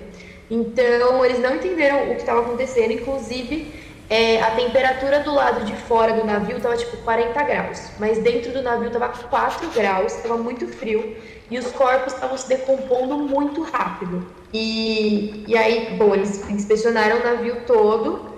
[0.52, 2.92] Então, eles não entenderam o que estava acontecendo.
[2.92, 3.74] Inclusive,
[4.12, 8.52] é, a temperatura do lado de fora do navio estava tipo 40 graus, mas dentro
[8.52, 11.16] do navio estava 4 graus, estava muito frio
[11.50, 14.28] e os corpos estavam se decompondo muito rápido.
[14.54, 18.30] E, e aí, bom, eles inspecionaram o navio todo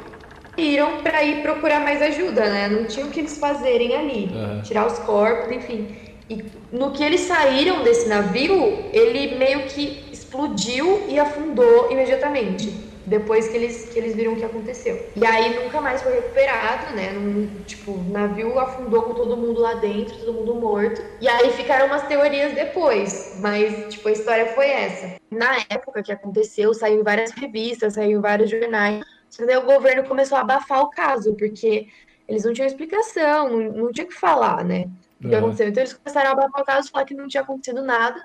[0.56, 2.68] iram para ir procurar mais ajuda, né?
[2.68, 4.62] Não tinha o que eles fazerem ali, uhum.
[4.62, 5.88] tirar os corpos, enfim.
[6.30, 12.93] E no que eles saíram desse navio, ele meio que explodiu e afundou imediatamente.
[13.06, 15.12] Depois que eles, que eles viram o que aconteceu.
[15.16, 17.12] E aí nunca mais foi recuperado, né?
[17.12, 21.02] Num, tipo, o navio afundou com todo mundo lá dentro, todo mundo morto.
[21.20, 23.38] E aí ficaram umas teorias depois.
[23.42, 25.16] Mas, tipo, a história foi essa.
[25.32, 30.08] Na época que aconteceu, saiu em várias revistas, saiu em vários jornais só o governo
[30.08, 31.88] começou a abafar o caso, porque
[32.28, 34.86] eles não tinham explicação, não, não tinha o que falar, né?
[35.24, 35.68] O que aconteceu?
[35.68, 38.24] Então eles começaram a abafar o caso, falar que não tinha acontecido nada.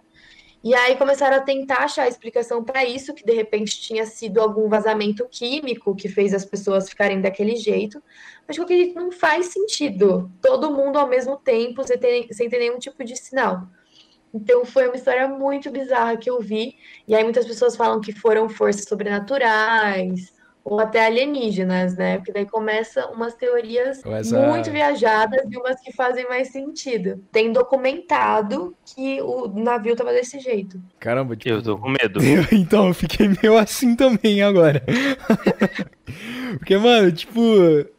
[0.62, 4.40] E aí começaram a tentar achar a explicação para isso, que de repente tinha sido
[4.40, 8.02] algum vazamento químico que fez as pessoas ficarem daquele jeito.
[8.46, 10.30] Mas que não faz sentido.
[10.42, 13.68] Todo mundo ao mesmo tempo, sem ter, sem ter nenhum tipo de sinal.
[14.34, 16.76] Então foi uma história muito bizarra que eu vi.
[17.06, 20.32] E aí muitas pessoas falam que foram forças sobrenaturais,
[20.70, 22.18] ou até alienígenas, né?
[22.18, 27.22] Porque daí começa umas teorias Essa- muito viajadas e umas que fazem mais sentido.
[27.33, 30.81] Tem documentado que o navio tava desse jeito.
[31.00, 31.54] Caramba, tipo.
[31.54, 32.20] Eu tô com medo.
[32.22, 34.83] Eu- então, eu fiquei meio assim também agora.
[36.59, 37.40] porque, mano, tipo.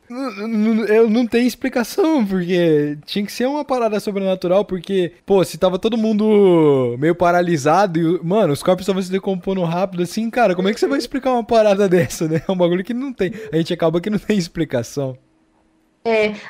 [0.10, 5.78] Eu não tenho explicação, porque tinha que ser uma parada sobrenatural, porque, pô, se tava
[5.78, 10.68] todo mundo meio paralisado e, mano, os corpos estavam se decompondo rápido, assim, cara, como
[10.68, 12.42] é que você vai explicar uma parada dessa, né?
[12.48, 13.32] É um bagulho que não tem.
[13.52, 15.18] A gente acaba que não tem explicação.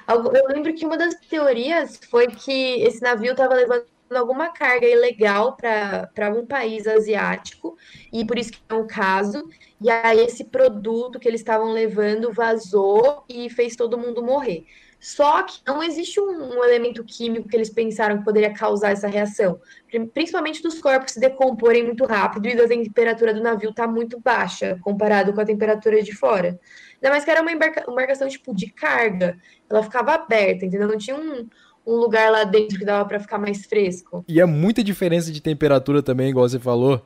[0.08, 3.84] Algu- Eu lembro que uma das teorias foi que esse navio estava levando
[4.18, 7.78] alguma carga ilegal para algum país asiático,
[8.12, 9.48] e por isso que é um caso.
[9.82, 14.66] E aí esse produto que eles estavam levando vazou e fez todo mundo morrer.
[15.00, 19.08] Só que não existe um, um elemento químico que eles pensaram que poderia causar essa
[19.08, 19.58] reação.
[19.88, 24.20] Pri- Principalmente dos corpos se decomporem muito rápido e da temperatura do navio estar muito
[24.20, 26.60] baixa comparado com a temperatura de fora.
[26.96, 29.38] Ainda mais que era uma embarca- embarcação tipo de carga
[29.70, 30.88] ela ficava aberta, entendeu?
[30.90, 31.48] Não tinha um,
[31.90, 34.24] um lugar lá dentro que dava pra ficar mais fresco.
[34.28, 37.06] E é muita diferença de temperatura também, igual você falou.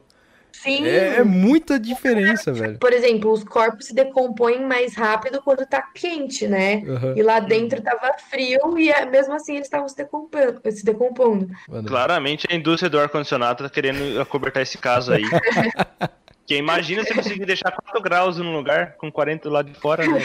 [0.52, 0.86] Sim.
[0.86, 2.78] É, é muita diferença, velho.
[2.78, 6.84] Por exemplo, os corpos se decompõem mais rápido quando tá quente, né?
[6.88, 7.14] Aham.
[7.18, 11.50] E lá dentro tava frio e é- mesmo assim eles estavam se decompondo, se decompondo.
[11.88, 15.24] Claramente a indústria do ar-condicionado tá querendo acobertar esse caso aí.
[16.44, 20.06] Porque imagina se conseguir deixar 4 graus num lugar com 40 do lado de fora,
[20.06, 20.20] né?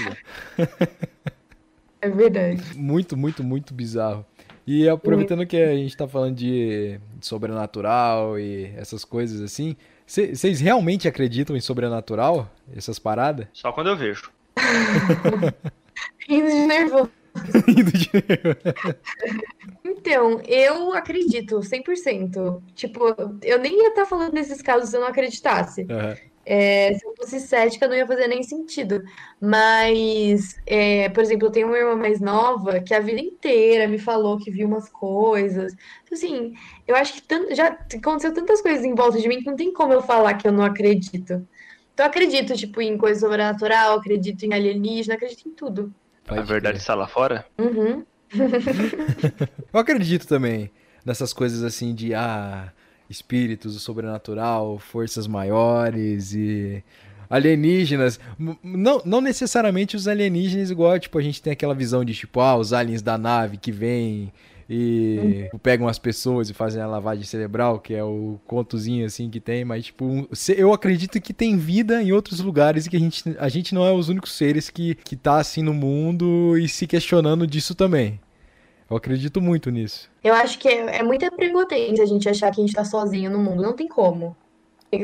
[2.01, 2.63] É verdade.
[2.77, 4.25] Muito, muito, muito bizarro.
[4.71, 9.75] E aproveitando que a gente tá falando de, de sobrenatural e essas coisas assim,
[10.07, 12.51] vocês realmente acreditam em sobrenatural?
[12.77, 13.47] Essas paradas?
[13.55, 14.31] Só quando eu vejo.
[16.29, 17.11] Rindo de nervoso.
[17.67, 18.11] Indo de-
[19.85, 22.61] Então, eu acredito, 100%.
[22.75, 25.87] Tipo, eu nem ia estar falando nesses casos se eu não acreditasse.
[25.89, 26.17] Aham.
[26.51, 29.03] É, se eu fosse cética, não ia fazer nem sentido.
[29.41, 33.99] Mas, é, por exemplo, eu tenho uma irmã mais nova que a vida inteira me
[33.99, 35.73] falou que viu umas coisas.
[36.05, 36.53] Então, Assim,
[36.87, 39.73] eu acho que tan- já aconteceu tantas coisas em volta de mim que não tem
[39.73, 41.47] como eu falar que eu não acredito.
[41.93, 45.95] Então, eu acredito, tipo, em coisa sobrenatural, acredito em alienígena, acredito em tudo.
[46.35, 47.45] A Pode verdade está lá fora?
[47.59, 48.05] Uhum.
[49.73, 50.71] Eu acredito também
[51.05, 52.73] nessas coisas assim de ah,
[53.09, 56.83] espíritos, o sobrenatural, forças maiores e
[57.29, 58.19] alienígenas.
[58.63, 62.57] Não, não necessariamente os alienígenas, igual tipo, a gente tem aquela visão de tipo, ah,
[62.57, 64.33] os aliens da nave que vêm
[64.71, 69.41] e pegam as pessoas e fazem a lavagem cerebral, que é o contozinho assim que
[69.41, 73.25] tem, mas tipo, eu acredito que tem vida em outros lugares e que a gente,
[73.39, 76.87] a gente não é os únicos seres que, que tá assim no mundo e se
[76.87, 78.21] questionando disso também.
[78.91, 80.11] Eu acredito muito nisso.
[80.25, 83.31] Eu acho que é, é muita prepotência a gente achar que a gente tá sozinho
[83.31, 83.63] no mundo.
[83.63, 84.37] Não tem como.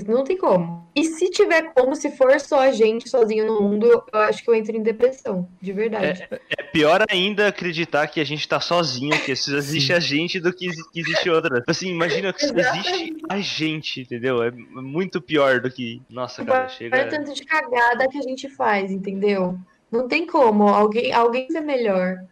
[0.06, 0.88] Não tem como.
[0.96, 4.42] E se tiver como, se for só a gente sozinho no mundo, eu, eu acho
[4.42, 6.26] que eu entro em depressão, de verdade.
[6.56, 10.70] É pior ainda acreditar que a gente tá sozinho, que existe a gente do que
[10.90, 11.62] que existe outra.
[11.66, 14.42] Assim, imagina que existe a gente, entendeu?
[14.42, 16.00] É muito pior do que.
[16.08, 17.08] Nossa, cara, Olha o chega.
[17.08, 19.58] tanto de cagada que a gente faz, entendeu?
[19.92, 22.24] Não tem como alguém, alguém ser melhor.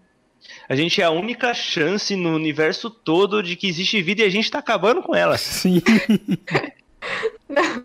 [0.68, 4.30] A gente é a única chance no universo todo de que existe vida e a
[4.30, 5.36] gente tá acabando com ela.
[5.36, 5.82] Sim.
[7.48, 7.82] Não,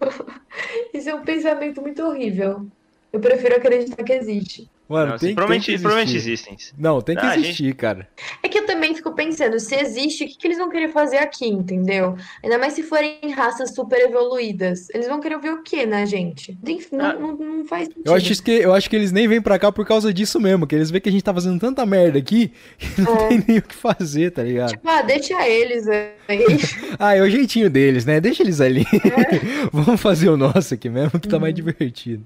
[0.94, 2.66] isso é um pensamento muito horrível.
[3.12, 4.70] Eu prefiro acreditar que existe.
[4.90, 5.82] Mano, Não, tem, tem provavelmente, que existir.
[5.84, 6.58] provavelmente existem.
[6.78, 8.08] Não, tem que Ah, a existir, cara.
[8.42, 11.18] É que eu também fico pensando, se existe, o que que eles vão querer fazer
[11.18, 12.16] aqui, entendeu?
[12.44, 14.90] Ainda mais se forem raças super evoluídas.
[14.92, 16.58] Eles vão querer ver o quê na gente?
[16.64, 17.14] Tem- Não, Ah.
[17.14, 18.04] não, não faz sentido.
[18.06, 20.66] Eu acho, que, eu acho que eles nem vêm pra cá por causa disso mesmo,
[20.66, 22.52] que eles veem que a gente tá fazendo tanta merda aqui
[22.96, 23.28] que não É.
[23.28, 24.70] tem nem o que fazer, tá ligado?
[24.72, 26.08] Tipo, ah, deixa eles aí.
[27.00, 28.20] Ah, é o jeitinho deles, né?
[28.20, 28.82] Deixa eles ali.
[28.82, 29.68] É.
[29.72, 31.42] Vamos fazer o nosso aqui mesmo, que tá Uhum.
[31.42, 32.26] mais divertido.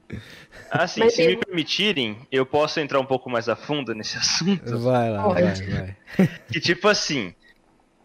[0.69, 4.17] Assim, Mas se tem- me permitirem, eu posso entrar um pouco mais a fundo nesse
[4.19, 4.77] assunto.
[4.79, 5.97] Vai lá, vai, vai.
[6.51, 7.33] Que tipo assim,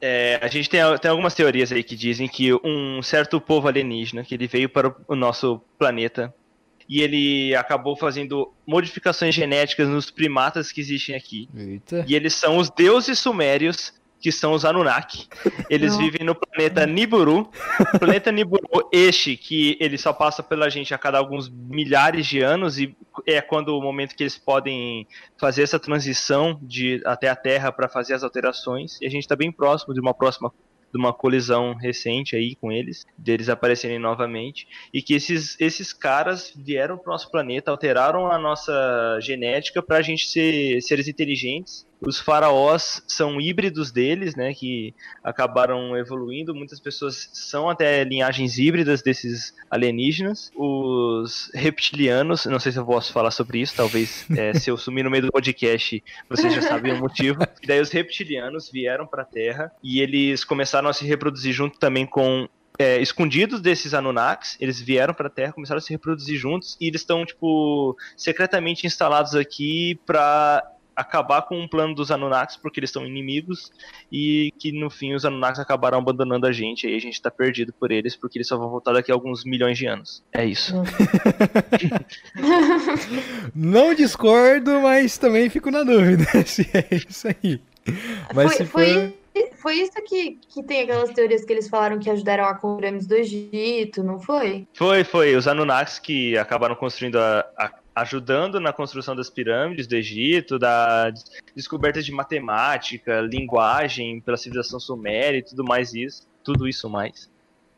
[0.01, 4.23] é, a gente tem, tem algumas teorias aí que dizem que um certo povo alienígena,
[4.23, 6.33] que ele veio para o, o nosso planeta
[6.89, 11.49] e ele acabou fazendo modificações genéticas nos primatas que existem aqui.
[11.55, 12.05] Eita.
[12.07, 15.29] E eles são os deuses sumérios, que são os Anunnaki.
[15.69, 15.99] Eles Não.
[15.99, 17.51] vivem no planeta Nibiru.
[17.99, 22.79] Planeta Nibiru, este que ele só passa pela gente a cada alguns milhares de anos
[22.79, 25.07] e é quando o momento que eles podem
[25.39, 29.01] fazer essa transição de até a Terra para fazer as alterações.
[29.01, 30.53] E a gente está bem próximo de uma próxima
[30.93, 36.53] de uma colisão recente aí com eles, deles aparecerem novamente, e que esses, esses caras
[36.57, 41.86] vieram para o nosso planeta, alteraram a nossa genética para a gente ser seres inteligentes
[42.01, 46.55] os faraós são híbridos deles, né, que acabaram evoluindo.
[46.55, 50.51] Muitas pessoas são até linhagens híbridas desses alienígenas.
[50.55, 55.03] Os reptilianos, não sei se eu posso falar sobre isso, talvez é, se eu sumir
[55.03, 57.39] no meio do podcast vocês já sabem o motivo.
[57.63, 61.79] E daí os reptilianos vieram para a Terra e eles começaram a se reproduzir junto
[61.79, 66.39] também com é, escondidos desses Anunnakis, eles vieram para a Terra, começaram a se reproduzir
[66.39, 70.63] juntos e eles estão tipo secretamente instalados aqui para
[70.97, 73.71] acabar com o plano dos Anunnakis, porque eles são inimigos,
[74.11, 77.31] e que no fim os Anunnakis acabaram abandonando a gente, e aí a gente tá
[77.31, 80.25] perdido por eles, porque eles só vão voltar daqui a alguns milhões de anos.
[80.33, 80.73] É isso.
[83.55, 87.61] Não discordo, mas também fico na dúvida se é isso aí.
[88.35, 88.81] Mas foi, se for...
[88.81, 89.15] foi,
[89.57, 93.15] foi isso que, que tem aquelas teorias que eles falaram que ajudaram a pirâmides do
[93.15, 94.67] Egito, não foi?
[94.73, 95.37] Foi, foi.
[95.37, 101.11] Os Anunnakis que acabaram construindo a, a ajudando na construção das pirâmides do Egito, da
[101.55, 107.31] descoberta de matemática, linguagem pela civilização suméria e tudo mais isso, tudo isso mais.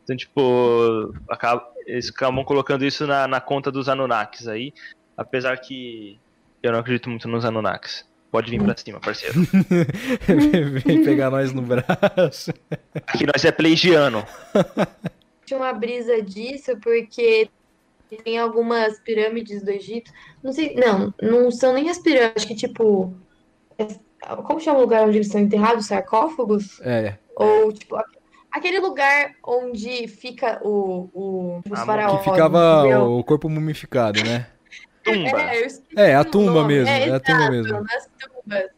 [0.03, 4.75] Então, tipo, acaba, eles acabam colocando isso na, na conta dos Anunnakis aí,
[5.16, 6.19] apesar que
[6.64, 8.05] eu não acredito muito nos Anunnakis.
[8.29, 9.41] Pode vir pra cima, parceiro.
[10.85, 12.53] Vem pegar nós no braço.
[13.07, 14.27] Aqui nós é pleigiano.
[15.47, 17.49] Tinha uma brisa disso porque
[18.16, 20.11] tem algumas pirâmides do Egito.
[20.42, 23.14] Não sei, não, não são nem as pirâmides, acho que tipo.
[23.78, 25.86] é- Como chama o lugar onde eles estão enterrados?
[25.86, 26.80] Sarcófagos?
[26.80, 28.18] É, Ou, tipo, aqu-
[28.50, 32.18] aquele lugar onde fica o, o, os faraós.
[32.18, 33.12] que ficava entendeu?
[33.12, 34.46] o corpo mumificado, né?
[35.04, 35.40] Tumba.
[35.40, 37.72] É, eu esqueci É, a tumba mesmo, É, é a tumba mesmo.
[37.80, 38.78] nas tumbas.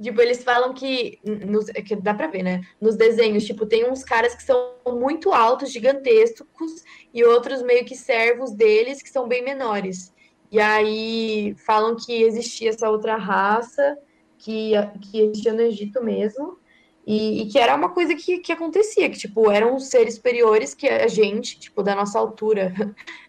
[0.00, 2.62] Tipo, eles falam que, nos, é que dá pra ver, né?
[2.80, 6.82] Nos desenhos, tipo, tem uns caras que são muito altos, gigantescos,
[7.12, 10.12] e outros meio que servos deles que são bem menores.
[10.50, 13.98] E aí falam que existia essa outra raça
[14.38, 14.72] que,
[15.02, 16.58] que existia no Egito mesmo,
[17.06, 20.88] e, e que era uma coisa que, que acontecia, que, tipo, eram seres superiores que
[20.88, 22.72] a gente, tipo, da nossa altura,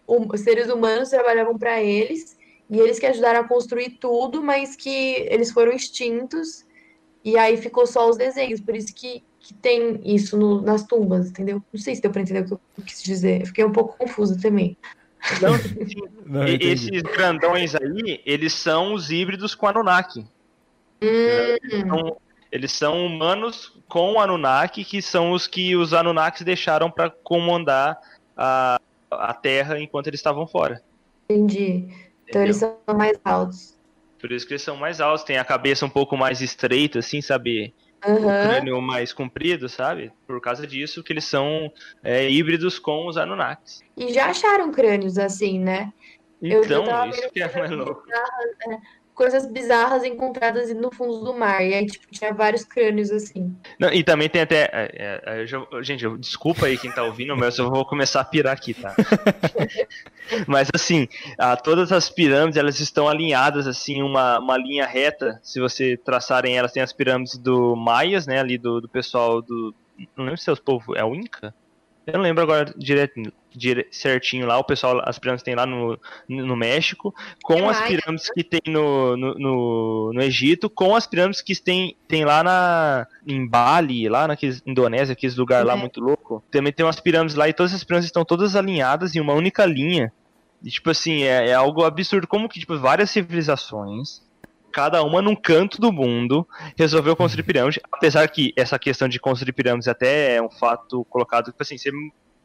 [0.08, 2.36] hum- seres humanos trabalhavam para eles,
[2.72, 4.88] e eles que ajudaram a construir tudo, mas que
[5.30, 6.64] eles foram extintos,
[7.22, 11.28] e aí ficou só os desenhos, por isso que, que tem isso no- nas tumbas,
[11.28, 11.62] entendeu?
[11.70, 13.98] Não sei se deu para entender o que eu quis dizer, eu fiquei um pouco
[13.98, 14.76] confusa também.
[15.40, 15.52] Não,
[16.26, 20.20] Não, e- esses grandões aí, eles são os híbridos com Anunnaki.
[21.02, 22.16] Hum, Então,
[22.50, 27.98] eles são humanos com Anunnaki, que são os que os Anunnakis deixaram para comandar
[28.34, 28.78] a,
[29.10, 30.82] a Terra enquanto eles estavam fora.
[31.28, 32.11] entendi.
[32.32, 33.78] Então eles são mais altos.
[34.18, 37.20] Por isso que eles são mais altos, tem a cabeça um pouco mais estreita, assim,
[37.20, 37.74] sabe?
[38.02, 38.40] O Aham.
[38.40, 40.10] crânio mais comprido, sabe?
[40.26, 41.70] Por causa disso que eles são
[42.02, 43.80] é, híbridos com os Anunnakis.
[43.96, 45.92] E já acharam crânios assim, né?
[46.40, 48.02] Então, isso que é mais louco.
[48.02, 48.78] bizarras, é,
[49.14, 51.62] coisas bizarras encontradas no fundo do mar.
[51.64, 53.54] E aí, tipo, tinha vários crânios assim.
[53.78, 54.68] Não, e também tem até.
[54.72, 58.20] é, é, eu já- gente, eu- desculpa aí quem tá ouvindo, mas eu vou começar
[58.20, 58.94] a pirar aqui, tá?
[60.46, 61.08] mas assim,
[61.38, 65.38] ah, todas as pirâmides elas estão alinhadas, assim, uma, uma linha reta.
[65.42, 68.38] Se você traçarem elas, tem as pirâmides do Maias, né?
[68.40, 69.74] Ali do, do pessoal do.
[70.16, 70.96] Não lembro se é os povos.
[70.96, 71.54] É o Inca?
[72.06, 73.14] Eu não lembro agora direto,
[73.54, 75.96] dire- certinho lá, o pessoal, as pirâmides tem lá no,
[76.28, 81.06] no México, com É as pirâmides que tem no, no, no, no Egito, com as
[81.06, 84.36] pirâmides que tem, tem lá na, em Bali, lá na
[84.66, 85.76] Indonésia, aqueles lugares lá É.
[85.76, 86.42] muito louco.
[86.50, 89.64] Também tem umas pirâmides lá e todas as pirâmides estão todas alinhadas em uma única
[89.64, 90.12] linha.
[90.64, 92.26] E, tipo assim, é, é algo absurdo.
[92.26, 94.22] Como que, tipo, várias civilizações,
[94.72, 97.80] cada uma num canto do mundo, resolveu construir pirâmide.
[97.92, 101.90] Apesar que essa questão de construir pirâmides até é um fato colocado, tipo assim, você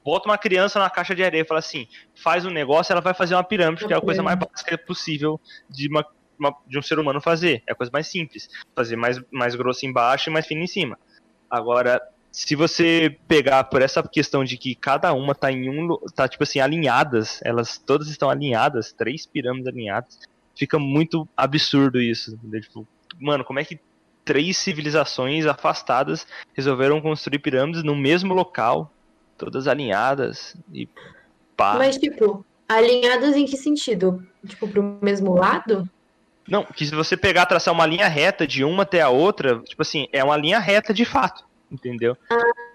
[0.03, 3.13] bota uma criança na caixa de areia e fala assim, faz um negócio, ela vai
[3.13, 6.05] fazer uma pirâmide, que é a coisa mais básica possível de, uma,
[6.39, 7.63] uma- de um ser humano fazer.
[7.67, 8.47] É a coisa mais simples.
[8.75, 10.97] Fazer mais, mais grosso embaixo e mais fino em cima.
[11.49, 12.01] Agora,
[12.31, 16.43] se você pegar por essa questão de que cada uma tá em um, tá tipo
[16.43, 20.19] assim, alinhadas, elas todas estão alinhadas, três pirâmides alinhadas,
[20.57, 22.33] fica muito absurdo isso.
[22.33, 22.61] entendeu?
[22.61, 22.87] Tipo,
[23.19, 23.79] mano, como é que
[24.25, 28.91] três civilizações afastadas resolveram construir pirâmides no mesmo local,
[29.37, 30.87] todas alinhadas e
[31.55, 31.75] pá.
[31.77, 34.21] Mas, tipo, alinhadas em que sentido?
[34.45, 35.89] Tipo, pro mesmo lado?
[36.47, 39.81] Não, que se você pegar traçar uma linha reta de uma até a outra, tipo
[39.81, 42.17] assim, é uma linha reta de fato, entendeu?
[42.29, 42.66] Ah,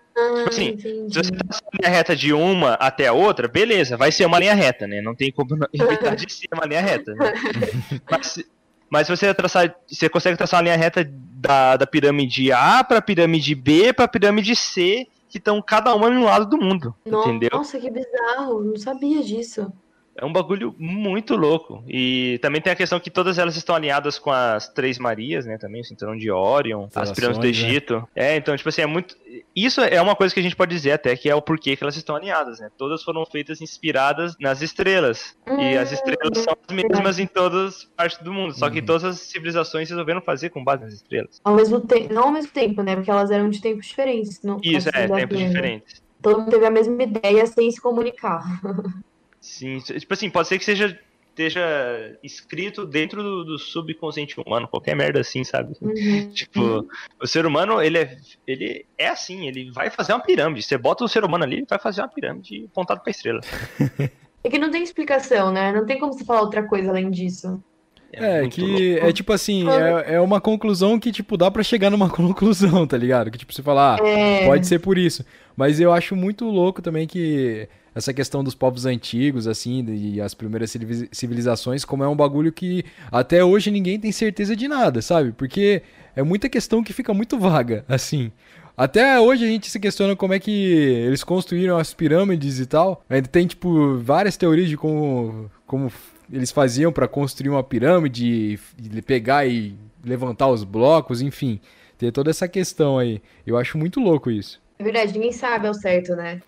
[0.47, 1.13] assim, entendi.
[1.13, 4.39] Se você traçar uma linha reta de uma até a outra, beleza, vai ser uma
[4.39, 5.01] linha reta, né?
[5.01, 7.15] Não tem como evitar de ser uma linha reta.
[7.15, 7.33] Né?
[8.11, 8.47] Mas, se-
[8.91, 12.99] mas se você traçar, você consegue traçar uma linha reta da, da pirâmide A para
[12.99, 16.95] a pirâmide B para a pirâmide C, que estão cada uma no lado do mundo,
[17.07, 17.49] entendeu?
[17.55, 18.63] Nossa, que bizarro.
[18.63, 19.73] Não sabia disso.
[20.15, 21.83] É um bagulho muito louco.
[21.89, 25.57] E também tem a questão que todas elas estão alinhadas com as Três Marias, né?
[25.57, 27.49] Também o cinturão de Orion, as pirâmides do né?
[27.49, 28.09] Egito.
[28.15, 29.17] É, então, tipo assim, é muito.
[29.57, 31.83] Isso é uma coisa que a gente pode dizer até que é o porquê que
[31.83, 32.71] elas estão alinhadas, né?
[32.77, 35.35] Todas foram feitas inspiradas nas estrelas.
[35.59, 38.53] E as estrelas são as mesmas em todas as partes do mundo.
[38.55, 38.87] Só que Uhum.
[38.87, 41.41] todas as civilizações resolveram fazer com base nas estrelas.
[41.43, 42.95] Ao mesmo tempo, não ao mesmo tempo, né?
[42.97, 44.43] Porque elas eram de tempos diferentes.
[44.43, 45.47] Não, Isso, as é, tempos né?
[45.47, 46.03] diferentes.
[46.21, 48.43] Todo mundo teve a mesma ideia sem se comunicar.
[49.43, 50.99] Sim, tipo assim, pode ser que seja
[51.33, 55.75] esteja escrito dentro do, do subconsciente humano, qualquer merda assim, sabe?
[55.81, 56.31] Uhum.
[56.31, 56.87] Tipo,
[57.21, 58.17] o ser humano, ele é,
[58.47, 60.63] ele é assim, ele vai fazer uma pirâmide.
[60.63, 63.41] Você bota o ser humano ali, ele vai fazer uma pirâmide apontado pra estrela.
[64.45, 65.71] É que não tem explicação, né?
[65.71, 67.63] Não tem como você falar outra coisa além disso.
[68.13, 68.61] É, muito que
[68.93, 69.07] louco.
[69.07, 72.97] é tipo assim, é, é uma conclusão que, tipo, dá pra chegar numa conclusão, tá
[72.97, 73.31] ligado?
[73.31, 75.25] Que, tipo, você fala, ah, É, pode ser por isso.
[75.57, 80.35] Mas eu acho muito louco também que essa questão dos povos antigos, assim, e as
[80.35, 85.03] primeiras civiliz- civilizações, como é um bagulho que até hoje ninguém tem certeza de nada,
[85.03, 85.33] sabe?
[85.33, 85.83] Porque
[86.17, 88.33] é muita questão que fica muito vaga, assim.
[88.75, 93.05] Até hoje a gente se questiona como é que eles construíram as pirâmides e tal.
[93.09, 95.93] Ainda tem, tipo, várias teorias de como, como
[96.33, 98.59] eles faziam pra construir uma pirâmide,
[99.07, 101.61] pegar e levantar os blocos, enfim.
[101.99, 103.21] Tem toda essa questão aí.
[103.47, 104.59] Eu acho muito louco isso.
[104.79, 106.41] é verdade, ninguém sabe ao certo, né?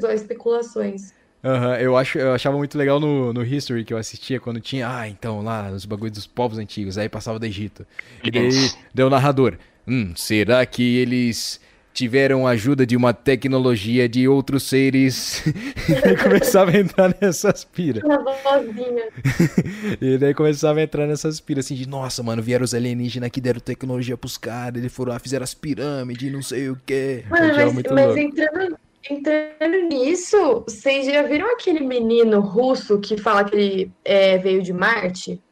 [0.00, 1.12] Só especulações.
[1.44, 4.88] Aham, eu, acho, eu achava muito legal no, no History que eu assistia quando tinha,
[4.88, 7.84] ah, então lá, os bagulhos dos povos antigos, aí passava do Egito.
[8.22, 9.58] E daí deu o narrador.
[9.86, 11.60] Hum, será que eles
[11.92, 15.42] tiveram ajuda de uma tecnologia de outros seres?
[15.90, 18.04] e começava a entrar nessas piras.
[18.04, 19.08] Uma vozinha.
[20.00, 23.40] E daí começava a entrar nessas piras assim de, nossa, mano, vieram os alienígenas que
[23.40, 27.24] deram tecnologia pros caras, eles foram lá, fizeram as pirâmides, não sei o quê.
[27.28, 28.76] Mano, mas, muito mas entrando,
[29.10, 34.72] entrando nisso, vocês já viram aquele menino russo que fala que ele é, veio de
[34.72, 35.42] Marte?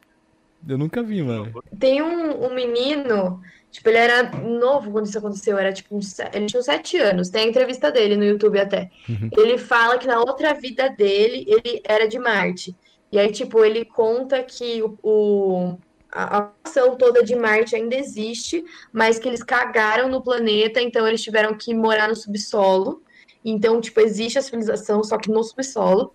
[0.67, 1.51] Eu nunca vi, mano.
[1.79, 3.41] Tem um, um menino,
[3.71, 7.29] tipo, ele era novo quando isso aconteceu, era tipo, uns ele tinha uns sete anos.
[7.29, 8.89] Tem a entrevista dele no YouTube até.
[9.09, 9.29] Uhum.
[9.37, 12.75] Ele fala que na outra vida dele, ele era de Marte.
[13.11, 15.77] E aí, tipo, ele conta que o, o-
[16.11, 21.07] a a ação toda de Marte ainda existe, mas que eles cagaram no planeta, então
[21.07, 23.01] eles tiveram que morar no subsolo.
[23.43, 26.13] Então, tipo, existe a civilização, só que no subsolo.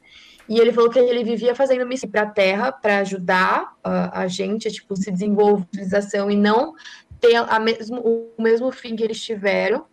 [0.48, 4.28] E ele falou que ele vivia fazendo missão para a Terra para ajudar a, a
[4.28, 6.74] gente a tipo, se desenvolver a civilização e não
[7.20, 9.84] ter a mesmo, o mesmo fim que eles tiveram.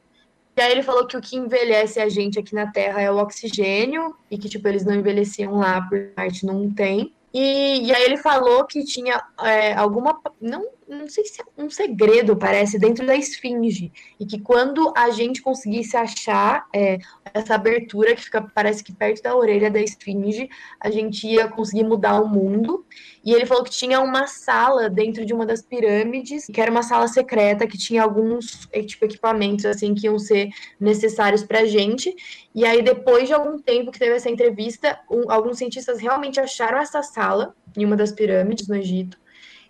[0.55, 3.17] E aí ele falou que o que envelhece a gente aqui na Terra é o
[3.17, 7.11] oxigênio e que tipo eles não envelheciam lá porque Marte não tem.
[7.33, 11.69] E, e aí ele falou que tinha é, alguma não não sei se é um
[11.69, 16.97] segredo parece dentro da esfinge e que quando a gente conseguisse achar é,
[17.33, 21.83] essa abertura que fica parece que perto da orelha da esfinge a gente ia conseguir
[21.83, 22.85] mudar o mundo.
[23.23, 26.83] E ele falou que tinha uma sala dentro de uma das pirâmides, que era uma
[26.83, 32.13] sala secreta, que tinha alguns eh, tipo, equipamentos assim que iam ser necessários pra gente.
[32.53, 36.77] E aí, depois de algum tempo que teve essa entrevista, um- alguns cientistas realmente acharam
[36.77, 39.17] essa sala em uma das pirâmides no Egito.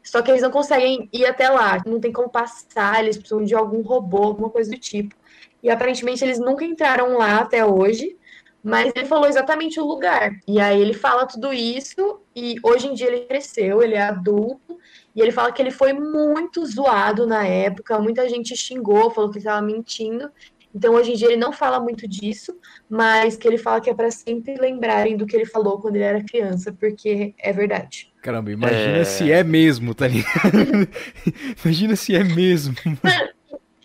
[0.03, 3.55] Só que eles não conseguem ir até lá, não tem como passar, eles precisam de
[3.55, 5.15] algum robô, alguma coisa do tipo.
[5.61, 8.17] E aparentemente eles nunca entraram lá até hoje.
[8.63, 10.31] Mas ele falou exatamente o lugar.
[10.47, 14.79] E aí ele fala tudo isso, e hoje em dia ele cresceu, ele é adulto,
[15.13, 19.37] e ele fala que ele foi muito zoado na época, muita gente xingou, falou que
[19.37, 20.31] ele estava mentindo.
[20.73, 22.57] Então hoje em dia ele não fala muito disso,
[22.89, 26.05] mas que ele fala que é para sempre lembrarem do que ele falou quando ele
[26.05, 28.12] era criança, porque é verdade.
[28.23, 29.03] Caramba, imagina É.
[29.03, 30.87] se é mesmo, tá ligado?
[31.63, 32.73] imagina se é mesmo.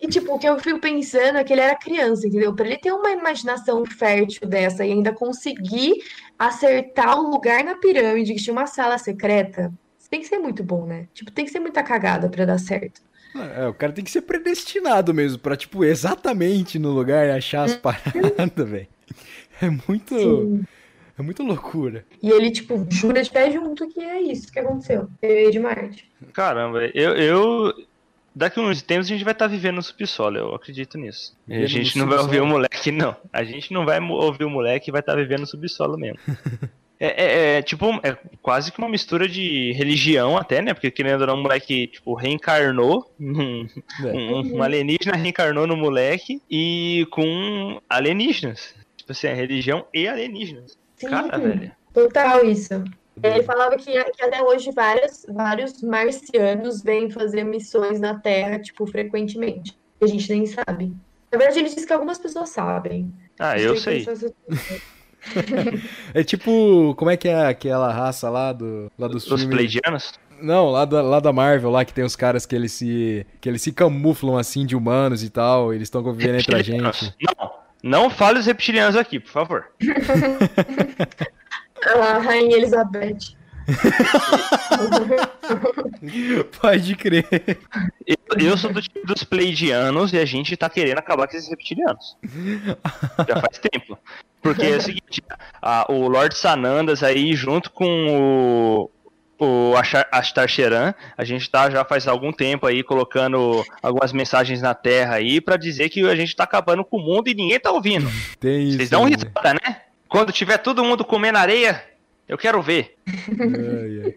[0.00, 2.54] E, tipo, o que eu fico pensando é que ele era criança, entendeu?
[2.54, 5.94] Para ele ter uma imaginação fértil dessa e ainda conseguir
[6.38, 9.72] acertar o lugar na pirâmide, que tinha uma sala secreta,
[10.08, 11.06] tem que ser muito bom, né?
[11.12, 13.02] Tipo, tem que ser muita cagada para dar certo.
[13.56, 17.64] É, o cara tem que ser predestinado mesmo, pra, tipo, exatamente no lugar e achar
[17.64, 18.06] as paradas,
[18.56, 18.86] velho.
[19.60, 20.16] É muito.
[20.16, 20.62] Sim.
[21.18, 22.04] É muito loucura.
[22.22, 25.08] E ele, tipo, jura de pé junto que é isso que aconteceu.
[25.20, 26.08] Ele veio de Marte.
[26.32, 27.74] Caramba, eu, eu.
[28.34, 31.36] Daqui a uns tempos a gente vai estar vivendo no subsolo, eu acredito nisso.
[31.48, 33.16] E Vivendo a gente não vai ouvir o moleque, não.
[33.32, 36.18] A gente não vai ouvir o moleque e vai estar vivendo no subsolo mesmo.
[37.00, 40.74] É, é- é, tipo, é quase que uma mistura de religião até, né?
[40.74, 43.08] Porque querendo ou não, o moleque, tipo, reencarnou.
[43.20, 43.68] Um,
[44.04, 44.06] É.
[44.12, 48.74] um- um alienígena reencarnou no moleque e com alienígenas.
[48.96, 50.77] Tipo assim, é religião e alienígenas.
[50.98, 51.72] Sim, Cara, velho.
[51.92, 52.84] total isso.
[53.22, 58.86] Ele falava que, que até hoje vários, vários marcianos vêm fazer missões na Terra, tipo,
[58.86, 59.76] frequentemente.
[60.00, 60.94] E a gente nem sabe.
[61.32, 63.12] Na verdade, ele disse que algumas pessoas sabem.
[63.38, 64.04] Ah, eu sei.
[64.04, 64.32] pessoas.
[66.14, 69.46] É tipo, como é que é aquela raça lá do lá dos Os filmes?
[69.48, 70.18] pleidianos?
[70.40, 73.48] Não, lá da, lá da Marvel, lá que tem os caras que eles se que
[73.48, 76.80] eles se camuflam assim de humanos e tal, eles estão convivendo entre a gente.
[77.36, 77.50] Não,
[77.82, 79.66] não fale os reptilianos aqui, por favor.
[81.86, 83.36] A Rainha Elizabeth.
[86.60, 87.26] Pode crer.
[88.06, 91.48] Eu, eu sou do tipo dos pleidianos e a gente tá querendo acabar com esses
[91.48, 92.16] reptilianos.
[93.28, 93.98] Já faz tempo.
[94.42, 95.22] Porque é o seguinte,
[95.60, 98.90] a- o Lord Sanandas aí, junto com o,
[99.38, 104.74] o Ashtar Sheran, a gente tá já faz algum tempo aí colocando algumas mensagens na
[104.74, 107.70] Terra aí pra dizer que a gente tá acabando com o mundo e ninguém tá
[107.70, 108.10] ouvindo.
[108.40, 108.76] Tem isso.
[108.78, 109.82] Vocês dão risada, né?
[110.08, 111.84] Quando tiver todo mundo comendo areia,
[112.28, 112.96] eu quero ver.
[113.06, 114.14] Ai, ai.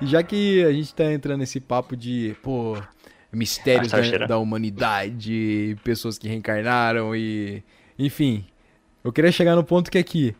[0.00, 2.76] E já que a gente tá entrando nesse papo de, pô,
[3.32, 7.62] mistérios da, da humanidade, pessoas que reencarnaram e.
[7.98, 8.44] Enfim.
[9.02, 10.34] Eu queria chegar no ponto que aqui.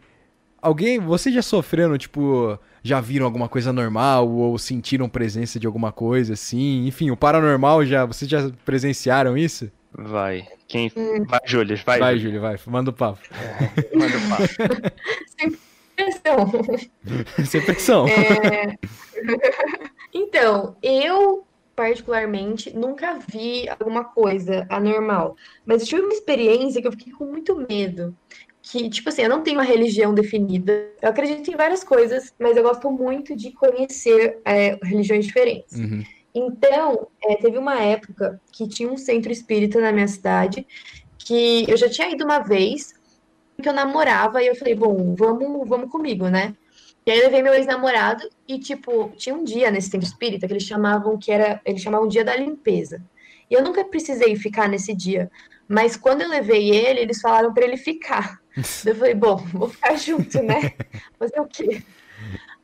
[0.60, 0.98] Alguém.
[0.98, 2.58] Vocês já sofreram, tipo.
[2.82, 6.86] Já viram alguma coisa normal ou sentiram presença de alguma coisa assim?
[6.86, 8.04] Enfim, o paranormal já.
[8.04, 9.70] Vocês já presenciaram isso?
[9.92, 10.46] Vai.
[10.66, 10.90] Quem.
[11.26, 11.76] Vai, Júlio.
[11.84, 12.40] Vai, Vai, Júlio.
[12.40, 12.56] Vai.
[12.66, 13.20] Manda o papo.
[13.94, 14.98] Manda o papo.
[15.96, 16.52] Questão.
[17.44, 18.06] Sem pressão.
[18.08, 18.78] É.
[20.14, 21.46] Então, eu
[21.76, 25.36] particularmente nunca vi alguma coisa anormal,
[25.66, 28.16] mas eu tive uma experiência que eu fiquei com muito medo.
[28.70, 30.90] Que, tipo assim, eu não tenho uma religião definida.
[31.00, 35.78] Eu acredito em várias coisas, mas eu gosto muito de conhecer é, religiões diferentes.
[35.78, 36.04] Uhum.
[36.34, 40.66] Então, é, teve uma época que tinha um centro espírita na minha cidade,
[41.16, 42.92] que eu já tinha ido uma vez,
[43.60, 46.54] que eu namorava, e eu falei, bom, vamos, vamos comigo, né?
[47.06, 50.52] E aí eu levei meu ex-namorado e, tipo, tinha um dia nesse centro espírita que
[50.52, 53.02] eles chamavam que era, eles chamavam dia da limpeza.
[53.50, 55.30] E eu nunca precisei ficar nesse dia,
[55.66, 58.38] mas quando eu levei ele, eles falaram para ele ficar.
[58.84, 60.72] Eu falei, bom, vou ficar junto, né?
[61.18, 61.82] Fazer o quê?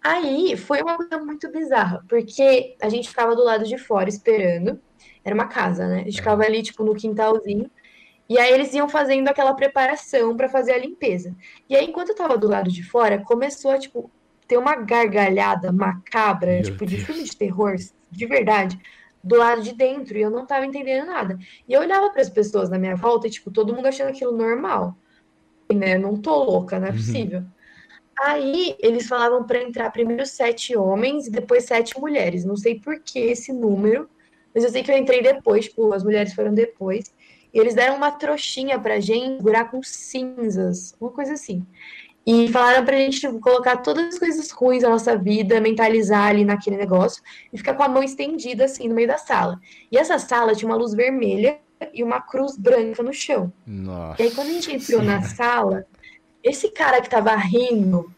[0.03, 4.80] Aí foi uma coisa muito bizarra, porque a gente ficava do lado de fora esperando.
[5.24, 6.01] Era uma casa, né?
[6.01, 7.70] A gente ficava ali, tipo, no quintalzinho.
[8.28, 11.34] E aí eles iam fazendo aquela preparação para fazer a limpeza.
[11.68, 14.11] E aí, enquanto eu tava do lado de fora, começou a, tipo,
[14.47, 17.07] ter uma gargalhada macabra, Meu tipo, de Deus.
[17.07, 17.76] filme de terror,
[18.11, 18.78] de verdade,
[19.22, 20.18] do lado de dentro.
[20.18, 21.38] E eu não tava entendendo nada.
[21.66, 24.36] E eu olhava para as pessoas na minha volta e, tipo, todo mundo achando aquilo
[24.36, 24.97] normal.
[25.75, 25.99] E, né?
[25.99, 26.97] Não tô louca, não é Uhum.
[26.97, 27.43] possível.
[28.20, 32.45] Aí eles falavam para entrar primeiro sete homens e depois sete mulheres.
[32.45, 34.09] Não sei por que esse número,
[34.55, 37.12] mas eu sei que eu entrei depois, tipo, as mulheres foram depois.
[37.53, 41.66] E eles deram uma trouxinha pra gente segurar com cinzas, uma coisa assim.
[42.27, 46.45] E falaram pra gente tipo, colocar todas as coisas ruins da nossa vida, mentalizar ali
[46.45, 47.22] naquele negócio
[47.53, 49.59] e ficar com a mão estendida assim no meio da sala.
[49.93, 51.59] E essa sala tinha uma luz vermelha
[51.93, 53.53] e uma cruz branca no chão.
[53.66, 54.22] Nossa.
[54.22, 55.87] E aí, quando a gente entrou na sala,
[56.43, 58.12] esse cara que tava rindo,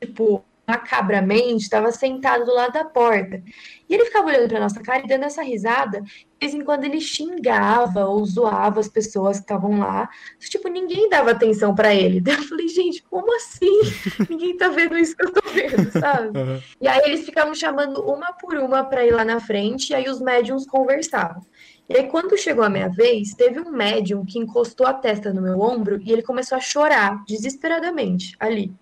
[0.00, 3.42] tipo, macabramente, estava sentado do lado da porta.
[3.88, 6.00] E ele ficava olhando pra nossa cara e dando essa risada.
[6.00, 6.10] De
[6.40, 10.08] vez em quando ele xingava ou zoava as pessoas que estavam lá.
[10.40, 12.20] Tipo, ninguém dava atenção pra ele.
[12.20, 13.80] Daí eu falei, gente, como assim?
[14.28, 16.38] Ninguém tá vendo isso que eu tô vendo, sabe?
[16.38, 16.62] Aham.
[16.80, 20.08] E aí eles ficavam chamando uma por uma para ir lá na frente, e aí
[20.08, 21.42] os médiums conversavam.
[21.88, 25.42] E aí quando chegou a minha vez, teve um médium que encostou a testa no
[25.42, 28.72] meu ombro e ele começou a chorar desesperadamente ali.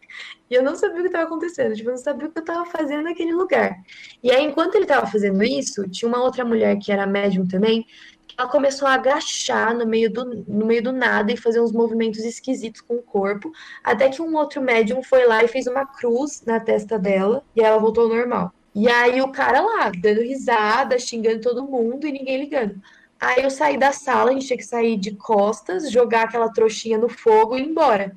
[0.48, 2.42] E eu não sabia o que estava acontecendo, tipo, eu não sabia o que eu
[2.42, 3.76] estava fazendo naquele lugar.
[4.22, 7.84] E aí enquanto ele estava fazendo isso, tinha uma outra mulher que era médium também,
[8.38, 12.20] ela começou a agachar no meio do, no meio do nada e fazer uns movimentos
[12.20, 13.50] esquisitos com o corpo,
[13.82, 17.60] até que um outro médium foi lá e fez uma cruz na testa dela e
[17.60, 18.52] ela voltou ao normal.
[18.74, 22.80] E aí o cara lá, dando risada, xingando todo mundo e ninguém ligando.
[23.20, 26.98] Aí eu saí da sala, a gente tinha que sair de costas, jogar aquela trouxinha
[26.98, 28.16] no fogo e ir embora.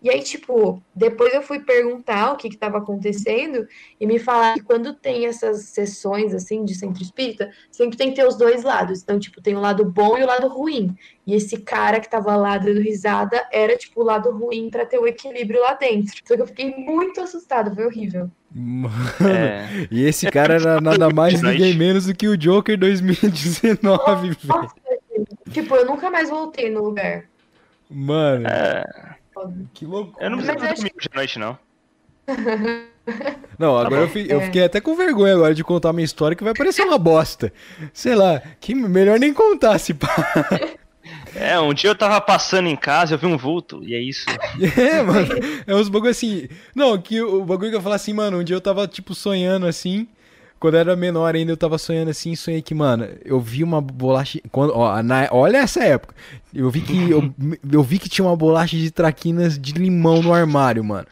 [0.00, 3.66] E aí, tipo, depois eu fui perguntar o que estava acontecendo
[4.00, 8.16] e me falaram que quando tem essas sessões, assim, de centro espírita, sempre tem que
[8.16, 9.02] ter os dois lados.
[9.02, 10.96] Então, tipo, tem o lado bom e o lado ruim.
[11.26, 14.98] E esse cara que tava lá dando risada era, tipo, o lado ruim para ter
[14.98, 16.14] o equilíbrio lá dentro.
[16.24, 18.30] Só que eu fiquei muito assustada, foi horrível.
[18.54, 18.94] Mano,
[19.28, 19.88] É.
[19.90, 24.70] e esse cara era nada mais ninguém menos do que o Joker 2019, velho.
[25.50, 27.24] Tipo, eu nunca mais voltei no lugar.
[27.90, 28.84] Mano, É,
[29.74, 30.16] que louco.
[30.20, 31.58] eu não preciso dormir hoje à noite, não.
[33.58, 34.02] Não, agora bom.
[34.02, 34.44] eu, fi- eu É.
[34.44, 37.52] fiquei até com vergonha agora de contar minha história, que vai parecer uma bosta.
[37.92, 40.08] Sei lá, que melhor nem contar, se pá.
[41.34, 44.26] É, um dia eu tava passando em casa, eu vi um vulto, e é isso.
[44.78, 45.28] É, mano.
[45.66, 46.48] É uns bagulho assim.
[46.74, 49.66] Não, que o bagulho que eu falo assim, mano, um dia eu tava, tipo, sonhando
[49.66, 50.06] assim.
[50.58, 53.80] Quando eu era menor ainda, eu tava sonhando assim, sonhei que, mano, eu vi uma
[53.80, 54.40] bolacha.
[54.50, 56.14] Quando, ó, na- olha essa época.
[56.54, 57.10] Eu vi que.
[57.10, 57.32] Eu,
[57.72, 61.06] eu vi que tinha uma bolacha de traquinas de limão no armário, mano.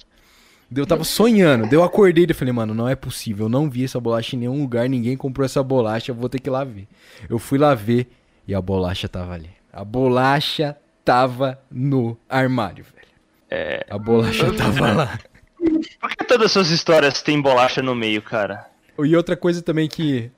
[0.75, 4.01] Eu tava sonhando, eu acordei e falei, mano, não é possível, eu não vi essa
[4.01, 6.89] bolacha em nenhum lugar, ninguém comprou essa bolacha, eu vou ter que ir lá ver.
[7.31, 8.09] Eu fui lá ver
[8.49, 9.51] e a bolacha tava ali.
[9.73, 13.07] A bolacha tava no armário, velho.
[13.49, 13.87] É.
[13.89, 15.19] A bolacha tava lá.
[16.01, 18.67] Por que todas as suas histórias têm bolacha no meio, cara?
[19.05, 20.31] E outra coisa também que.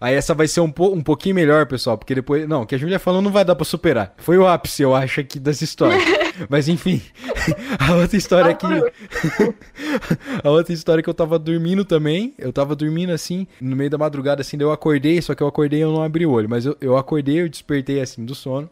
[0.00, 2.48] Aí essa vai ser um, po um pouquinho melhor, pessoal, porque depois.
[2.48, 4.14] Não, o que a Júlia falou não vai dar pra superar.
[4.16, 6.02] Foi o ápice, eu acho, aqui das histórias.
[6.48, 7.02] Mas enfim,
[7.78, 8.66] a outra história aqui.
[10.42, 12.34] a outra história que eu tava dormindo também.
[12.38, 15.46] Eu tava dormindo assim, no meio da madrugada, assim, daí eu acordei, só que eu
[15.46, 16.48] acordei e eu não abri o olho.
[16.48, 18.70] Mas eu, eu acordei, eu despertei assim do sono.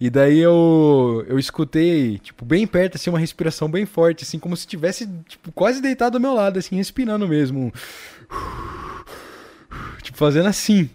[0.00, 4.56] E daí eu, eu escutei, tipo, bem perto, assim, uma respiração bem forte, assim, como
[4.56, 7.72] se tivesse, tipo, quase deitado ao meu lado, assim, respirando mesmo.
[10.02, 10.90] Tipo, fazendo assim.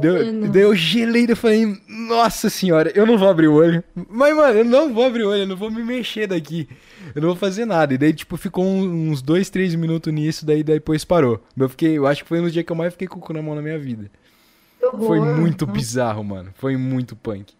[0.00, 3.82] Daí, daí eu gelei, daí eu falei, nossa senhora, eu não vou abrir o olho.
[4.08, 6.68] Mas, mano, eu não vou abrir o olho, eu não vou me mexer daqui.
[7.14, 7.92] Eu não vou fazer nada.
[7.92, 11.42] E daí, tipo, ficou uns dois, três minutos nisso, daí daí depois parou.
[11.56, 13.32] Eu fiquei, eu acho que foi no dia que eu mais fiquei com o cu
[13.32, 14.10] na mão na minha vida.
[14.98, 16.50] Foi muito bizarro, mano.
[16.54, 17.54] Foi muito punk.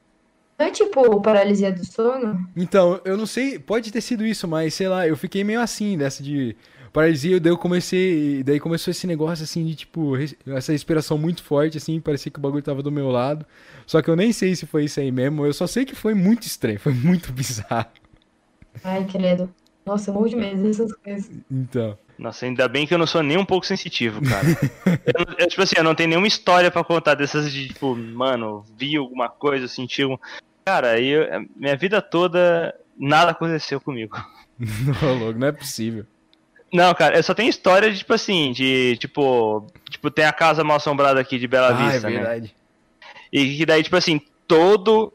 [0.59, 2.49] Não é tipo paralisia do sono?
[2.55, 5.99] Então, eu não sei, pode ter sido isso, mas sei lá, eu fiquei meio assim,
[5.99, 6.57] dessa de
[6.93, 10.13] paralisia, daí eu comecei, daí começou esse negócio assim de tipo,
[10.47, 13.47] essa respiração muito forte, assim, parecia que o bagulho tava do meu lado.
[13.87, 16.15] Só que eu nem sei se foi isso aí mesmo, eu só sei que foi
[16.15, 17.87] muito estranho, foi muito bizarro.
[18.85, 19.53] Ai, credo.
[19.85, 21.31] Nossa, eu morro de medo dessas coisas.
[21.51, 24.47] Então, Nossa, ainda bem que eu não sou nem um pouco sensitivo, cara.
[25.07, 27.97] eu, não- eu, tipo assim, eu não tenho nenhuma história pra contar dessas de, tipo,
[27.97, 30.17] mano, vi alguma coisa, senti algum...
[30.65, 31.27] Cara, eu,
[31.57, 34.17] minha vida toda, nada aconteceu comigo.
[35.03, 36.07] não, louco, não é possível.
[36.73, 40.65] Não, cara, eu só tenho história de, tipo assim, de, tipo, tipo, tem a casa
[40.65, 42.17] mal assombrada aqui de Bela ah, é Vista, né?
[42.17, 42.55] verdade.
[43.31, 45.13] E que daí, tipo assim, todo,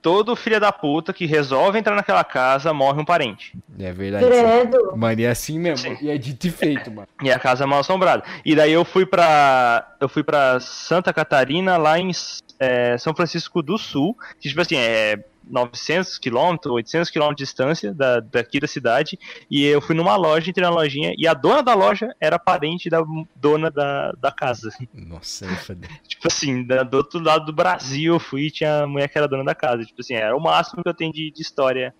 [0.00, 3.52] todo filho da puta que resolve entrar naquela casa morre um parente.
[3.78, 4.24] É verdade.
[4.24, 4.96] Credo.
[4.96, 5.98] Mano, e é assim mesmo, Sim.
[6.00, 7.08] e é dito e feito, mano.
[7.22, 8.22] E a casa é mal assombrada.
[8.44, 9.96] E daí eu fui pra.
[10.00, 12.10] Eu fui pra Santa Catarina, lá em
[12.58, 17.94] é, São Francisco do Sul, que tipo assim, é 900 quilômetros, 800 quilômetros de distância
[17.94, 19.18] da, daqui da cidade.
[19.50, 22.90] E eu fui numa loja, entrei na lojinha, e a dona da loja era parente
[22.90, 23.02] da
[23.34, 24.70] dona da, da casa.
[24.92, 25.88] Nossa, eu falei.
[26.06, 29.16] Tipo assim, da- do outro lado do Brasil eu fui e tinha a mulher que
[29.16, 29.84] era dona da casa.
[29.84, 31.94] Tipo assim, era o máximo que eu tenho de, de história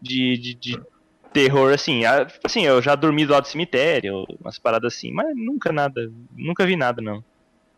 [0.00, 0.80] de, de, de
[1.32, 2.04] terror, assim.
[2.04, 5.72] Ah, Tipo assim, eu já dormi do lado do cemitério, umas paradas assim, mas nunca
[5.72, 7.22] nada, nunca vi nada, não.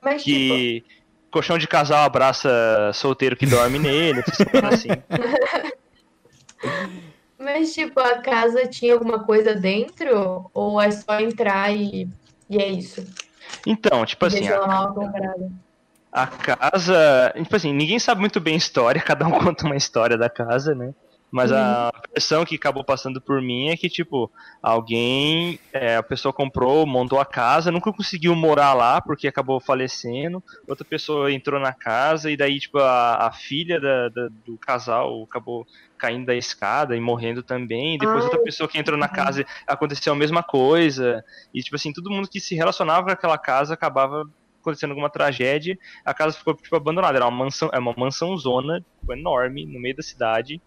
[0.03, 0.85] Mas, tipo, Que
[1.33, 4.22] colchão de casal abraça solteiro que dorme nele,
[4.70, 4.89] assim.
[7.39, 10.51] mas, tipo, a casa tinha alguma coisa dentro?
[10.55, 12.09] Ou é só entrar e,
[12.49, 13.05] e é isso?
[13.66, 14.93] Então, tipo assim, a,
[16.12, 17.33] a casa.
[17.37, 20.74] Tipo assim, ninguém sabe muito bem a história, cada um conta uma história da casa,
[20.74, 20.93] né?
[21.33, 24.30] Mas a versão que acabou passando por mim é que, tipo,
[24.62, 30.45] alguém, é, a pessoa comprou, montou a casa, nunca conseguiu morar lá porque acabou falecendo.
[30.68, 35.22] Outra pessoa entrou na casa e daí, tipo, a, a filha da- da- do casal
[35.24, 35.64] acabou
[35.97, 37.95] caindo da escada e morrendo também.
[37.95, 38.24] E depois Ai.
[38.24, 41.24] outra pessoa que entrou na casa aconteceu a mesma coisa.
[41.55, 44.22] E, tipo assim, todo mundo que se relacionava com aquela casa acabava
[44.61, 45.78] acontecendo alguma tragédia.
[46.05, 47.16] A casa ficou, tipo, abandonada.
[47.16, 50.61] Era uma mansão, é uma mansão zona, tipo, enorme, no meio da cidade.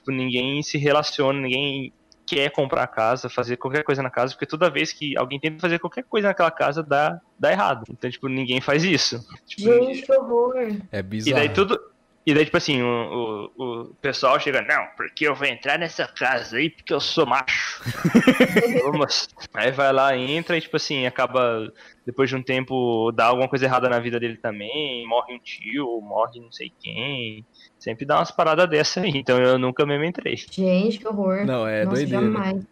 [0.00, 1.92] Tipo, ninguém se relaciona, ninguém
[2.26, 5.58] quer comprar a casa, fazer qualquer coisa na casa, porque toda vez que alguém tenta
[5.58, 7.84] fazer qualquer coisa naquela casa, dá, dá errado.
[7.90, 9.20] Então, tipo, ninguém faz isso.
[9.46, 10.54] Tipo, Gente, que horror.
[10.92, 11.36] É e bizarro.
[11.36, 11.80] daí tudo.
[12.24, 16.06] E daí, tipo assim, o, o, o pessoal chega, não, porque eu vou entrar nessa
[16.06, 17.82] casa aí porque eu sou macho.
[18.84, 19.28] Vamos.
[19.54, 21.72] Aí vai lá, entra e, tipo assim, acaba,
[22.04, 26.00] depois de um tempo, dá alguma coisa errada na vida dele também, morre um tio,
[26.02, 27.44] morre não sei quem.
[27.80, 30.36] Sempre dá umas paradas dessa aí, então eu nunca mesmo entrei.
[30.36, 31.46] Gente, que horror.
[31.46, 32.30] Não, é Nossa, doideira.
[32.30, 32.62] jamais.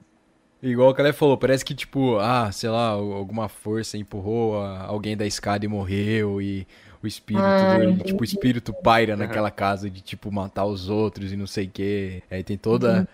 [0.60, 5.24] Igual o Calé falou, parece que, tipo, ah, sei lá, alguma força empurrou alguém da
[5.24, 6.66] escada e morreu, e
[7.00, 11.32] o espírito, Ah, do- tipo, o espírito paira naquela casa de, tipo, matar os outros
[11.32, 12.22] e não sei o quê.
[12.28, 13.08] Aí tem toda,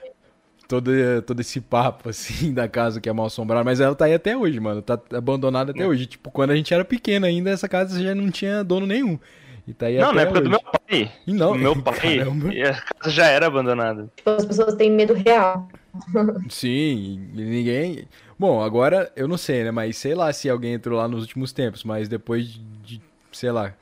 [0.69, 0.91] todo,
[1.27, 4.37] todo esse papo, assim, da casa que é mal assombrada, mas ela tá aí até
[4.37, 6.07] hoje, mano, tá abandonada até hoje.
[6.07, 9.19] Tipo, quando a gente era pequeno ainda, essa casa já não tinha dono nenhum.
[9.67, 10.45] E tá aí não, até na época hoje.
[10.45, 11.13] do meu pai.
[11.27, 12.53] E não, o meu pai, caramba.
[12.53, 14.11] e a casa já era abandonada.
[14.17, 15.69] Tipo, as pessoas têm medo real.
[16.51, 18.07] Sim, ninguém.
[18.39, 19.71] Bom, agora eu não sei, né?
[19.71, 23.01] Mas sei lá se alguém entrou lá nos últimos tempos, mas depois de,
[23.33, 23.75] sei lá,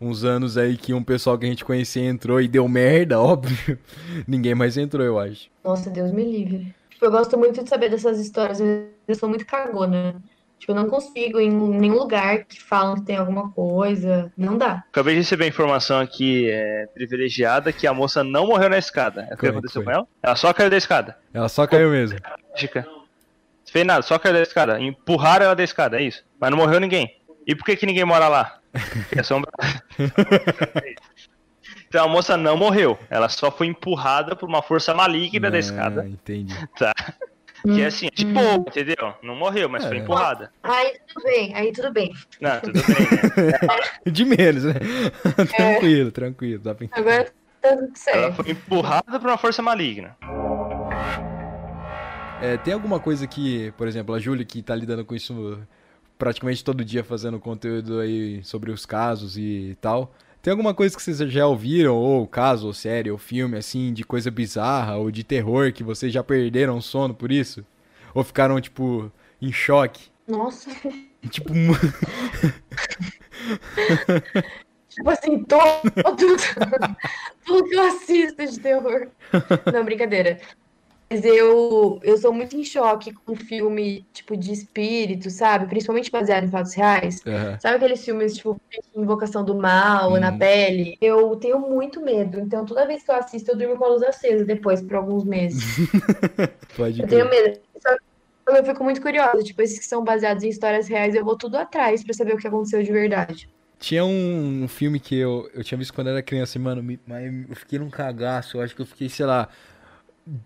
[0.00, 3.78] uns anos aí que um pessoal que a gente conhecia entrou e deu merda, óbvio,
[4.26, 5.48] ninguém mais entrou, eu acho.
[5.62, 6.74] Nossa, Deus me livre.
[6.90, 8.60] Tipo, eu gosto muito de saber dessas histórias.
[8.60, 10.16] Eu sou muito cagona.
[10.64, 14.32] Tipo, eu não consigo ir em nenhum lugar que falam que tem alguma coisa.
[14.34, 14.82] Não dá.
[14.88, 19.26] Acabei de receber a informação aqui é, privilegiada que a moça não morreu na escada.
[19.30, 19.92] É o que Foi, aconteceu foi.
[19.92, 20.08] com ela?
[20.22, 21.18] Ela só caiu da escada.
[21.34, 22.18] Ela só caiu mesmo.
[22.18, 23.04] Não
[23.70, 24.80] fez nada, só caiu da escada.
[24.80, 26.24] Empurraram ela da escada, é isso.
[26.40, 27.14] Mas não morreu ninguém.
[27.46, 28.58] E por que, que ninguém mora lá?
[28.72, 29.50] Porque é sombra.
[31.88, 32.98] então a moça não morreu.
[33.10, 36.08] Ela só foi empurrada por uma força maligna da Ah, escada.
[36.08, 36.54] Entendi.
[36.78, 36.94] Tá.
[37.64, 38.38] Que é assim, tipo,
[38.68, 39.14] entendeu?
[39.22, 40.00] Não morreu, mas foi É.
[40.00, 40.52] empurrada.
[40.62, 42.12] Aí tudo bem, aí tudo bem.
[42.40, 42.96] Não, tudo bem.
[43.46, 43.68] né?
[44.12, 44.74] De menos, né?
[45.56, 46.62] tranquilo, tranquilo.
[46.62, 46.86] Dá pra...
[46.92, 47.24] Agora
[47.62, 48.42] tá tudo Ela certo.
[48.42, 50.14] foi empurrada por uma força maligna.
[52.42, 55.58] É, tem alguma coisa que, por exemplo, a Júlia que tá lidando com isso
[56.18, 60.12] praticamente todo dia fazendo conteúdo aí sobre os casos e tal.
[60.44, 64.04] Tem alguma coisa que vocês já ouviram, ou caso, ou série, ou filme, assim, de
[64.04, 67.64] coisa bizarra, ou de terror, que vocês já perderam o sono por isso?
[68.14, 70.10] Ou ficaram, tipo, em choque?
[70.28, 70.68] Nossa,
[71.30, 71.54] Tipo,
[74.90, 75.80] tipo assim, todo,
[77.46, 79.08] tudo que eu assisto de terror.
[79.72, 80.38] Não, brincadeira.
[81.14, 85.68] Mas eu, eu sou muito em choque com filme, tipo, de espírito, sabe?
[85.68, 87.22] Principalmente baseado em fatos reais.
[87.24, 87.56] Aham.
[87.60, 88.60] Sabe aqueles filmes, tipo,
[88.96, 90.38] Invocação do Mal, Na Hum.
[90.38, 90.96] Pele?
[91.00, 92.40] Eu tenho muito medo.
[92.40, 95.22] Então, toda vez que eu assisto, eu durmo com a luz acesa depois, por alguns
[95.24, 95.62] meses.
[96.76, 97.60] pode Eu tenho medo.
[97.80, 99.40] Só eu fico muito curiosa.
[99.44, 102.38] Tipo, esses que são baseados em histórias reais, eu vou tudo atrás pra saber o
[102.38, 103.48] que aconteceu de verdade.
[103.78, 106.98] Tinha um, um filme que eu, eu tinha visto quando era criança, e, mano, me-
[107.06, 108.56] mas eu fiquei num cagaço.
[108.56, 109.48] Eu acho que eu fiquei, sei lá,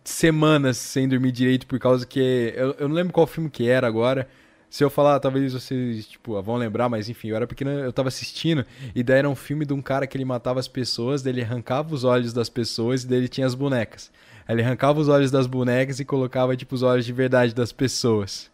[0.05, 2.53] semanas sem dormir direito por causa que.
[2.57, 4.29] Eu, eu não lembro qual filme que era agora.
[4.70, 8.09] Se eu falar, talvez vocês, tipo, vão lembrar, mas enfim, eu era pequeno, eu tava
[8.09, 11.33] assistindo, e daí era um filme de um cara que ele matava as pessoas, daí
[11.33, 14.11] ele arrancava os olhos das pessoas, e daí ele tinha as bonecas.
[14.47, 17.72] Aí ele arrancava os olhos das bonecas e colocava, tipo, os olhos de verdade das
[17.72, 18.51] pessoas.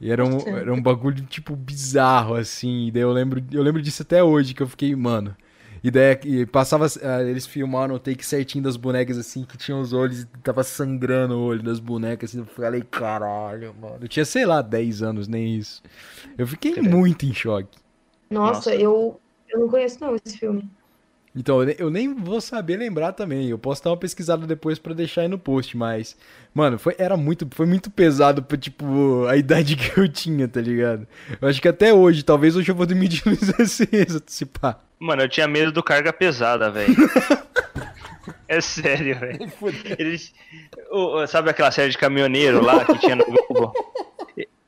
[0.00, 2.86] E era um, era um bagulho, tipo, bizarro, assim.
[2.86, 5.36] E daí eu lembro, eu lembro disso até hoje, que eu fiquei, mano.
[5.82, 9.80] E daí e passava, ah, eles filmaram o take certinho das bonecas, assim, que tinham
[9.80, 12.38] os olhos, e tava sangrando o olho das bonecas, assim.
[12.38, 13.98] Eu falei, caralho, mano.
[14.02, 15.82] Eu tinha, sei lá, 10 anos, nem isso.
[16.38, 16.88] Eu fiquei Credo.
[16.88, 17.78] muito em choque.
[18.30, 18.74] Nossa, Nossa.
[18.74, 20.68] Eu, eu não conheço não esse filme.
[21.34, 23.48] Então, eu ne- eu nem vou saber lembrar também.
[23.48, 26.14] Eu posso dar uma pesquisada depois pra deixar aí no post, mas.
[26.52, 30.60] Mano, foi, era muito, foi muito pesado pra, tipo, a idade que eu tinha, tá
[30.60, 31.06] ligado?
[31.40, 34.78] Eu acho que até hoje, talvez hoje eu vou dormir de luz acesa, se pá.
[35.02, 36.94] Mano, eu tinha medo do carga pesada, velho.
[38.46, 39.38] É sério, velho.
[39.98, 40.32] Eles.
[40.90, 43.72] o- Sabe aquela série de caminhoneiro lá que tinha no Globo?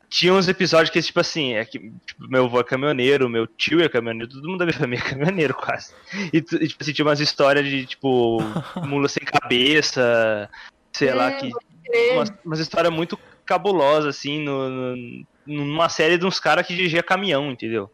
[0.09, 3.83] Tinha uns episódios que, tipo assim, é que tipo, meu avô é caminhoneiro, meu tio
[3.83, 5.93] é caminhoneiro, todo mundo da minha família é caminhoneiro quase.
[6.33, 8.39] E, e, tipo assim, tinha umas histórias de, tipo,
[8.85, 10.49] mula sem cabeça,
[10.93, 11.51] sei lá, Hum, que.
[11.93, 16.75] É, Umas, umas histórias muito cabulosas, assim, no, no- numa série de uns caras que
[16.75, 17.91] dirigia caminhão, entendeu?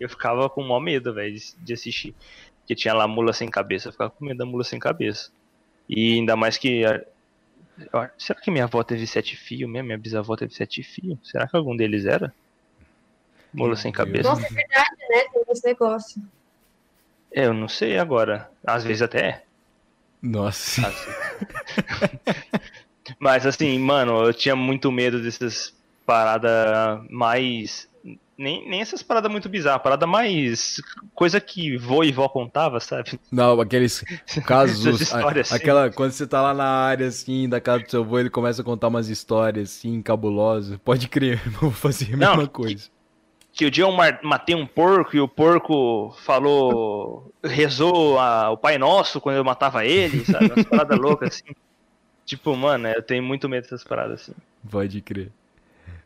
[0.00, 2.14] Eu ficava com o maior medo, velho, de, de assistir.
[2.60, 5.30] Porque tinha lá mula sem cabeça, eu ficava com medo da mula sem cabeça.
[5.88, 6.82] E ainda mais que.
[8.18, 9.86] Será que minha avó teve sete filhos mesmo?
[9.86, 11.18] Minha bisavó teve sete filhos?
[11.22, 12.32] Será que algum deles era?
[13.52, 14.28] Mula sem cabeça?
[14.28, 15.24] Nossa, é verdade, né?
[15.32, 16.22] Tem esse negócio.
[17.32, 18.50] É, eu não sei agora.
[18.66, 19.42] Às vezes até é.
[20.22, 20.82] Nossa.
[23.18, 25.74] Mas assim, mano, eu tinha muito medo dessas
[26.04, 27.88] paradas mais.
[28.38, 30.80] Nem, nem essas paradas muito bizarras, parada mais.
[31.12, 33.18] coisa que vô e vó contava, sabe?
[33.32, 34.04] Não, aqueles
[34.46, 35.12] casos.
[35.12, 35.54] A- assim.
[35.56, 38.62] aquela, quando você tá lá na área, assim, da casa do seu avô, ele começa
[38.62, 40.78] a contar umas histórias, assim, cabulosas.
[40.84, 42.88] Pode crer, eu vou fazer a Não, mesma coisa.
[43.52, 43.90] Que o dia eu
[44.22, 47.32] matei um porco e o porco falou.
[47.42, 50.46] rezou a- o Pai Nosso quando eu matava ele, sabe?
[50.46, 51.52] Umas paradas loucas assim.
[52.24, 54.32] Tipo, mano, eu tenho muito medo dessas paradas assim.
[54.70, 55.32] Pode crer.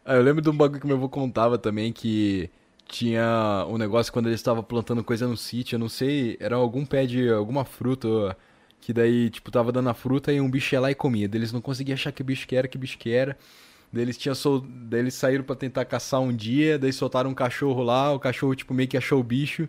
[0.05, 2.51] Ah, eu lembro de um bagulho que meu avô contava também que
[2.89, 6.85] tinha um negócio quando ele estava plantando coisa no sítio, eu não sei, era algum
[6.85, 8.37] pé de alguma fruta,
[8.81, 11.29] que daí, tipo, tava dando a fruta e um bicho ia lá e comia.
[11.29, 13.39] Daí eles não conseguiam achar que bicho que era, que bicho que era.
[13.93, 14.61] Daí eles, tinham sol...
[14.61, 18.55] daí eles saíram pra tentar caçar um dia, daí soltaram um cachorro lá, o cachorro,
[18.57, 19.69] tipo, meio que achou o bicho.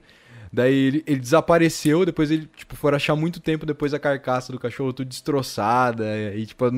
[0.54, 4.60] Daí ele, ele desapareceu, depois ele, tipo, foram achar muito tempo depois a carcaça do
[4.60, 6.06] cachorro tudo destroçada.
[6.36, 6.70] E, tipo,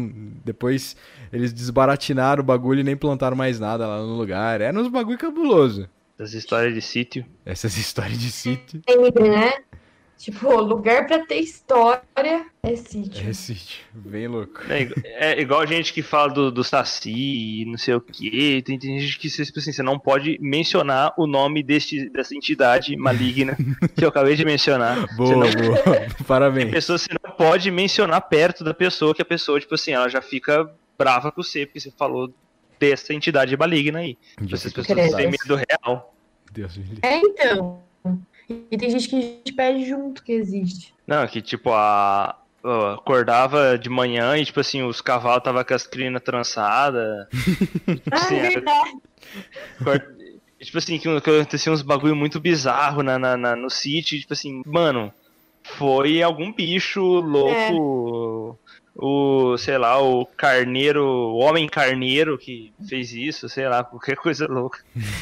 [0.45, 0.95] depois
[1.31, 4.61] eles desbaratinaram o bagulho e nem plantaram mais nada lá no lugar.
[4.61, 5.89] Era uns bagulho cabuloso.
[6.17, 7.25] Essas histórias de sítio.
[7.45, 8.81] Essas histórias de sítio.
[8.89, 9.51] Sempre, né?
[10.17, 13.29] Tipo, lugar pra ter história é sítio.
[13.29, 13.83] É sítio.
[13.93, 14.61] Bem louco.
[14.69, 14.89] É,
[15.33, 18.61] é igual a gente que fala do, do Saci e não sei o que.
[18.63, 22.95] Tem, tem gente que tipo assim, você não pode mencionar o nome deste, dessa entidade
[22.95, 23.57] maligna
[23.95, 25.05] que eu acabei de mencionar.
[25.15, 26.07] Você Boa, não, boa.
[26.27, 26.71] Parabéns.
[26.71, 30.21] pessoa, você não pode mencionar perto da pessoa que a pessoa, tipo assim, ela já
[30.21, 32.33] fica brava com você, porque você falou
[32.79, 34.17] dessa entidade maligna aí.
[34.51, 36.13] Essas pessoas têm medo real.
[36.51, 36.99] Deus me livre.
[37.03, 37.83] É, então.
[38.49, 40.93] E tem gente que a gente pede junto que existe.
[41.07, 42.35] Não, que tipo, a.
[42.95, 47.27] acordava de manhã e, tipo assim, os cavalos tava com as crinas trançadas.
[48.11, 48.49] Ah, Sim, é é.
[48.49, 48.91] verdade.
[49.79, 50.15] Acor-
[50.61, 54.19] Tipo assim, que, acontecia uns bagulho muito bizarro na, na, na- no sítio.
[54.19, 55.13] Tipo assim, mano,
[55.63, 58.57] foi algum bicho louco.
[58.95, 64.47] O, sei lá, o carneiro, o homem carneiro que fez isso, sei lá, qualquer coisa
[64.47, 64.79] louca.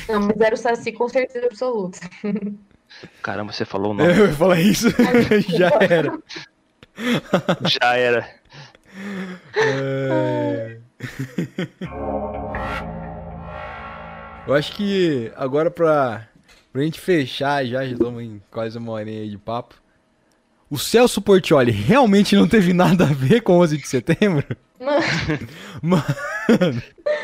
[0.08, 2.00] Não, mas era o Saci com certeza absoluta.
[3.22, 4.12] Caramba, você falou o nome.
[4.12, 4.89] Eu ia falar isso,
[5.49, 6.20] já era.
[7.70, 8.30] Já era.
[9.56, 10.78] É.
[14.47, 16.28] Eu acho que agora pra,
[16.72, 19.76] pra gente fechar já, já estamos em quase uma horinha aí de papo.
[20.70, 24.45] O Celso Portioli realmente não teve nada a ver com 11 de setembro?
[24.84, 25.04] Mano,
[25.82, 26.04] Mano,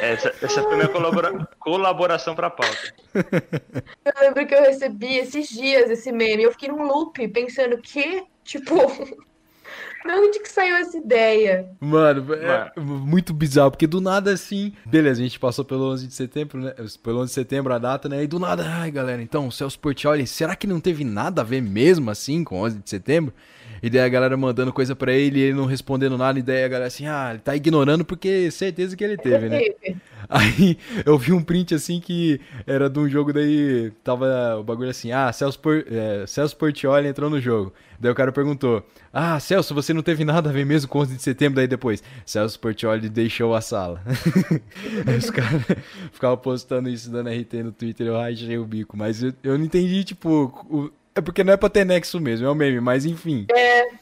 [0.01, 2.93] Essa, essa foi minha colabora- colaboração pra pauta.
[3.13, 6.43] eu lembro que eu recebi esses dias esse meme.
[6.43, 8.75] Eu fiquei num loop pensando que, tipo,
[10.05, 11.69] de onde que saiu essa ideia?
[11.79, 14.73] mano, é muito bizarro, porque do nada assim.
[14.85, 16.73] Beleza, a gente passou pelo 11 de setembro, né?
[17.03, 18.23] Pelo 11 de setembro a data, né?
[18.23, 21.45] E do nada, ai galera, então o Celso Portioli, será que não teve nada a
[21.45, 23.33] ver mesmo assim com 11 de setembro?
[23.81, 26.63] E daí a galera mandando coisa pra ele e ele não respondendo nada, e daí
[26.63, 29.59] a galera assim, ah, ele tá ignorando porque certeza que ele teve, né?
[29.59, 29.97] Teve.
[30.31, 34.89] Aí eu vi um print assim que era de um jogo daí, tava o bagulho
[34.89, 37.73] assim, ah, Celso, Por, é, Celso Portioli entrou no jogo.
[37.99, 41.15] Daí o cara perguntou, ah, Celso, você não teve nada a ver mesmo com 11
[41.15, 41.55] de setembro?
[41.55, 44.03] Daí depois, Celso Portioli deixou a sala.
[45.07, 45.63] Aí os caras
[46.13, 48.95] ficavam postando isso, dando RT no Twitter, eu rachei o bico.
[48.95, 52.47] Mas eu, eu não entendi, tipo, o- é porque não é pra ter nexo mesmo,
[52.47, 53.45] é um meme, mas enfim.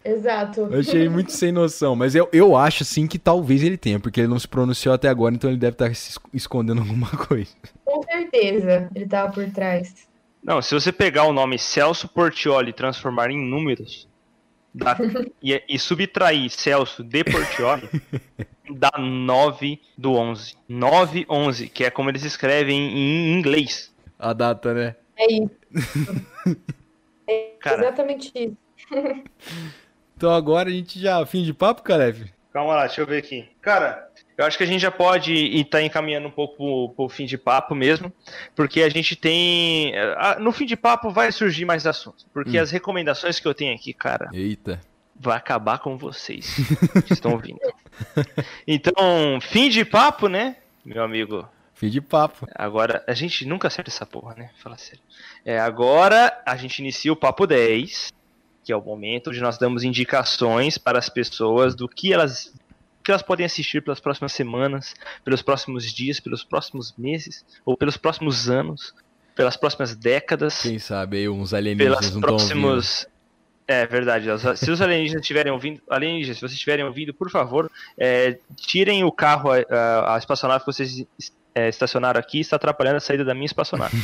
[0.05, 0.61] Exato.
[0.71, 4.21] Eu achei muito sem noção, mas eu, eu acho sim que talvez ele tenha, porque
[4.21, 7.51] ele não se pronunciou até agora, então ele deve estar se es- escondendo alguma coisa.
[7.83, 10.07] Com certeza ele tava por trás.
[10.43, 14.07] Não, se você pegar o nome Celso Portioli e transformar em números
[14.73, 14.97] dá-
[15.43, 17.89] e, e subtrair Celso de Portioli,
[18.69, 20.55] dá 9 do 11.
[20.69, 23.91] 9, 11, que é como eles escrevem em inglês.
[24.19, 24.95] A data, né?
[25.17, 25.51] É isso.
[27.59, 27.81] Cara.
[27.81, 28.57] exatamente isso.
[30.15, 31.23] Então agora a gente já.
[31.27, 32.33] Fim de papo, Caleb?
[32.51, 33.47] Calma lá, deixa eu ver aqui.
[33.61, 37.27] Cara, eu acho que a gente já pode estar encaminhando um pouco pro, pro fim
[37.27, 38.11] de papo mesmo,
[38.55, 39.93] porque a gente tem.
[40.17, 42.61] ah, No fim de papo vai surgir mais assuntos, porque Hum.
[42.63, 44.81] as recomendações que eu tenho aqui, cara, Eita.
[45.15, 46.55] vai acabar com vocês
[47.05, 47.59] que estão ouvindo.
[48.65, 51.47] Então, fim de papo, né, meu amigo?
[51.77, 52.47] Fim de papo.
[52.55, 54.49] Agora, a gente nunca acerta essa porra, né?
[54.57, 54.99] Fala sério.
[55.45, 58.11] É, agora a gente inicia o papo 10,
[58.63, 62.51] que é o momento onde nós damos indicações para as pessoas do que elas
[63.03, 67.95] que elas podem assistir pelas próximas semanas, pelos próximos dias, pelos próximos meses, ou pelos
[67.95, 68.93] próximos anos,
[69.33, 73.07] pelas próximas décadas, Quem sabe aí uns alienígenas pelas não próximos.
[73.65, 74.27] É verdade.
[74.57, 79.11] Se os alienígenas estiverem ouvindo, alienígenas, se vocês estiverem ouvindo, por favor, é, tirem o
[79.11, 81.05] carro, a, a espaçonave que vocês
[81.57, 83.97] é, estacionaram aqui, está atrapalhando a saída da minha espaçonave.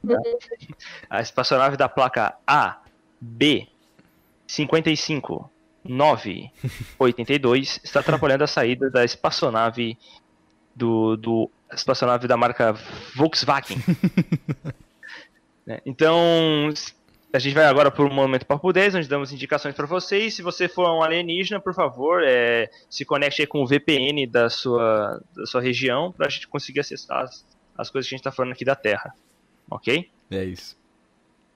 [1.10, 2.78] a espaçonave da placa A,
[3.20, 3.68] B,
[4.46, 5.50] 55,
[5.84, 6.50] 9,
[6.98, 9.98] 82 está atrapalhando a saída da espaçonave
[10.74, 12.74] do, do espaçonave da marca
[13.14, 13.76] Volkswagen.
[15.66, 15.78] Né?
[15.84, 16.72] Então,
[17.32, 20.34] a gente vai agora para o Momento Papo 10, onde damos indicações para vocês.
[20.34, 24.50] Se você for um alienígena, por favor, é, se conecte aí com o VPN da
[24.50, 28.26] sua, da sua região para a gente conseguir acessar as, as coisas que a gente
[28.26, 29.14] está falando aqui da Terra.
[29.70, 30.10] Ok?
[30.30, 30.78] É isso.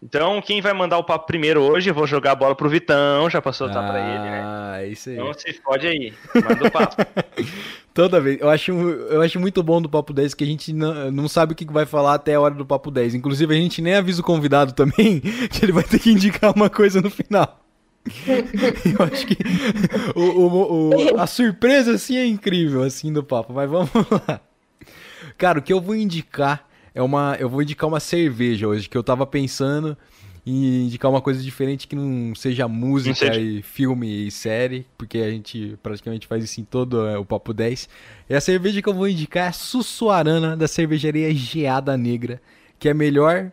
[0.03, 3.29] Então, quem vai mandar o papo primeiro hoje, eu vou jogar a bola pro Vitão,
[3.31, 4.43] já passou tá para ele, né?
[4.45, 5.17] Ah, é isso aí.
[5.17, 6.97] Então se fode aí, manda o papo.
[7.95, 8.41] Toda vez.
[8.41, 11.53] Eu acho, eu acho muito bom do Papo 10 que a gente não, não sabe
[11.53, 13.15] o que vai falar até a hora do Papo 10.
[13.15, 16.69] Inclusive, a gente nem avisa o convidado também que ele vai ter que indicar uma
[16.69, 17.61] coisa no final.
[18.27, 19.37] eu acho que
[20.15, 23.53] o, o- o- a surpresa, assim, é incrível, assim, do papo.
[23.53, 23.89] Mas vamos
[24.29, 24.41] lá.
[25.39, 27.37] Cara, o que eu vou indicar é uma...
[27.39, 29.97] Eu vou indicar uma cerveja hoje, que eu tava pensando
[30.47, 35.19] em indicar uma coisa diferente que não seja música seja- e filme e série, porque
[35.19, 37.89] a gente praticamente faz isso em todo é, o Papo 10.
[38.29, 42.43] E a cerveja que eu vou indicar é a Sussuarana, da cervejaria Geada Negra,
[42.79, 43.51] que é a melhor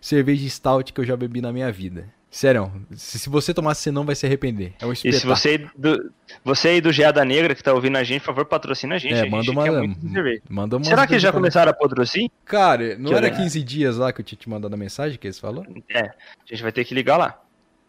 [0.00, 2.14] cerveja stout que eu já bebi na minha vida.
[2.30, 4.74] Sério, se, você tomar, você não vai se arrepender.
[4.80, 5.36] É um E se espetáculo.
[5.36, 6.12] você, aí do,
[6.44, 9.14] você aí do Geada Negra que tá ouvindo a gente, por favor, patrocina a gente.
[9.14, 10.40] É, a manda gente uma-.
[10.50, 12.28] Manda uma Será que já começaram a patrocinar?
[12.44, 15.18] Cara, não Que era olha- 15 dias lá que eu tinha te mandado a mensagem
[15.18, 15.64] que eles falou?
[15.88, 16.12] É, a
[16.46, 17.40] gente vai ter que ligar lá.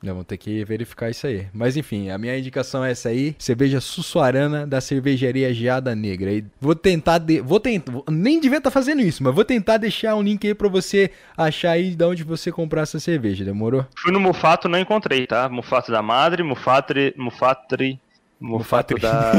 [0.02, 1.48] Não, vamos ter que verificar isso aí.
[1.52, 3.36] Mas enfim, a minha indicação é essa aí.
[3.40, 6.32] Cerveja Sussuarana da cervejaria Geada Negra.
[6.32, 7.18] E vou tentar.
[7.18, 7.42] De...
[7.42, 7.92] Vou tentar.
[8.10, 11.12] Nem devia estar tá fazendo isso, mas vou tentar deixar um link aí pra você
[11.36, 13.44] achar aí de onde você comprar essa cerveja.
[13.44, 13.86] Demorou?
[13.98, 15.50] Fui no Mufato, não encontrei, tá?
[15.50, 17.14] Mufato da Madre, Mufatri.
[17.18, 18.00] Mufatri.
[18.40, 19.32] Mufato da.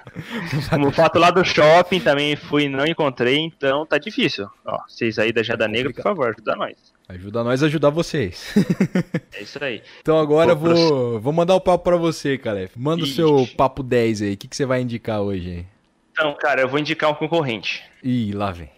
[0.78, 4.48] Mufato lá do shopping também fui não encontrei, então tá difícil.
[4.64, 6.93] Ó, vocês aí da Jada Negra, por favor, ajuda nós.
[7.08, 8.54] Ajuda nós a ajudar vocês.
[9.32, 9.82] é isso aí.
[10.00, 12.74] Então agora vou, vou, vou mandar o papo pra você, Calef.
[12.76, 13.12] Manda Ixi.
[13.12, 14.34] o seu papo 10 aí.
[14.34, 15.66] O que, que você vai indicar hoje?
[16.12, 17.82] Então, cara, eu vou indicar um concorrente.
[18.02, 18.70] Ih, lá vem.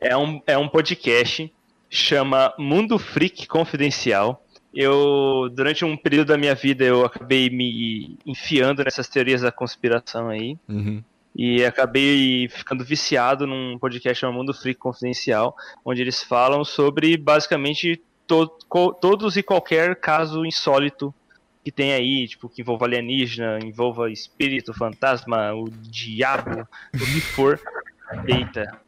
[0.00, 1.50] É um, é um podcast,
[1.88, 4.42] chama Mundo Freak Confidencial
[4.76, 10.28] eu durante um período da minha vida eu acabei me enfiando nessas teorias da conspiração
[10.28, 10.58] aí.
[10.68, 11.02] Uhum.
[11.38, 18.02] E acabei ficando viciado num podcast chamado Mundo Freak Confidencial, onde eles falam sobre basicamente
[18.26, 18.48] to
[19.00, 21.14] todos e qualquer caso insólito
[21.62, 27.60] que tem aí, tipo, que envolva alienígena, envolva espírito, fantasma, o diabo, o que for.
[28.26, 28.80] Eita,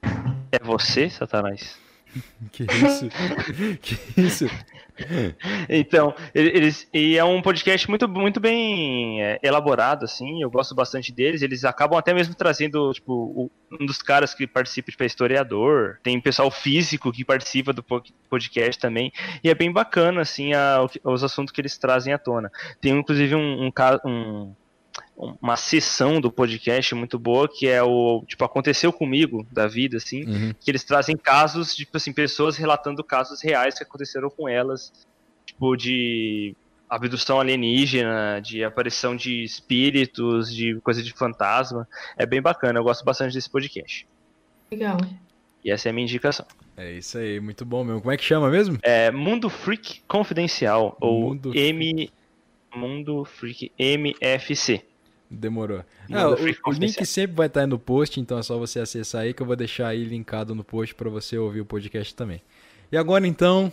[0.52, 1.87] é você, Satanás?
[2.52, 3.08] Que isso?
[3.80, 4.46] que isso?
[5.68, 10.42] então, eles e é um podcast muito, muito bem é, elaborado, assim.
[10.42, 11.42] Eu gosto bastante deles.
[11.42, 13.50] Eles acabam até mesmo trazendo, tipo, o,
[13.80, 15.98] um dos caras que participa, tipo, é historiador.
[16.02, 17.84] Tem pessoal físico que participa do
[18.28, 19.12] podcast também.
[19.42, 22.50] E é bem bacana, assim, a, os assuntos que eles trazem à tona.
[22.80, 23.70] Tem, inclusive, um, um,
[24.04, 24.54] um
[25.18, 30.24] uma sessão do podcast muito boa que é o tipo aconteceu comigo da vida assim
[30.24, 30.54] uhum.
[30.60, 34.92] que eles trazem casos tipo assim pessoas relatando casos reais que aconteceram com elas
[35.44, 36.54] tipo de
[36.88, 41.86] abdução alienígena de aparição de espíritos de coisa de fantasma.
[42.16, 44.06] É bem bacana eu gosto bastante desse podcast.
[44.70, 44.98] Legal.
[45.64, 46.46] E essa é a minha indicação.
[46.76, 48.00] É isso aí muito bom mesmo.
[48.00, 48.78] Como é que chama mesmo?
[48.82, 52.10] É Mundo Freak Confidencial ou Mundo M
[52.74, 54.82] Mundo Freak MFC
[55.30, 55.84] Demorou.
[56.10, 59.22] Ah, o, o, link sempre vai estar aí no post, então é só você acessar
[59.22, 62.40] aí que eu vou deixar aí linkado no post para você ouvir o podcast também.
[62.90, 63.70] E agora então,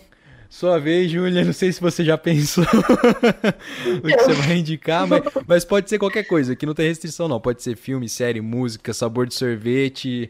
[0.49, 1.45] sua vez, Júlia.
[1.45, 2.65] Não sei se você já pensou
[4.03, 7.27] o que você vai indicar, mas, mas, pode ser qualquer coisa, aqui não tem restrição
[7.29, 7.39] não.
[7.39, 10.29] Pode ser filme, série, música, sabor de sorvete,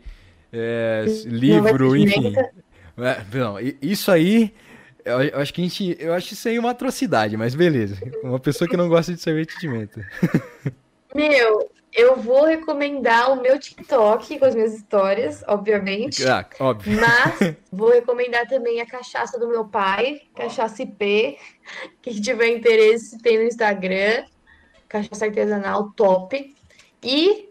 [0.53, 2.35] é, livro, enfim.
[2.97, 4.53] É, não, isso aí
[5.03, 5.97] eu, eu, acho que a gente.
[5.99, 7.97] Eu acho isso aí uma atrocidade, mas beleza.
[8.23, 10.07] Uma pessoa que não gosta de sorvete de menta.
[11.15, 16.27] Meu, eu vou recomendar o meu TikTok com as minhas histórias, obviamente.
[16.27, 16.99] Ah, óbvio.
[16.99, 21.37] Mas vou recomendar também a cachaça do meu pai, cachaça IP.
[22.01, 24.25] Quem tiver interesse tem no Instagram.
[24.89, 26.53] Cachaça artesanal top.
[27.01, 27.47] E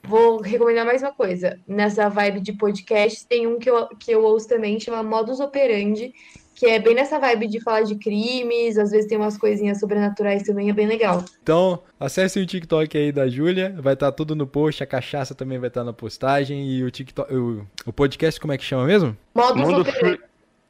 [0.00, 1.58] vou recomendar mais uma coisa.
[1.66, 6.14] Nessa vibe de podcast, tem um que eu, que eu ouço também, chama Modus Operandi,
[6.62, 10.44] que é bem nessa vibe de falar de crimes, às vezes tem umas coisinhas sobrenaturais
[10.44, 11.24] também, é bem legal.
[11.42, 15.34] Então, acesse o TikTok aí da Júlia, vai estar tá tudo no post, a cachaça
[15.34, 18.62] também vai estar tá na postagem e o TikTok, o, o podcast como é que
[18.62, 19.16] chama mesmo?
[19.34, 20.20] Modus Mundo Free...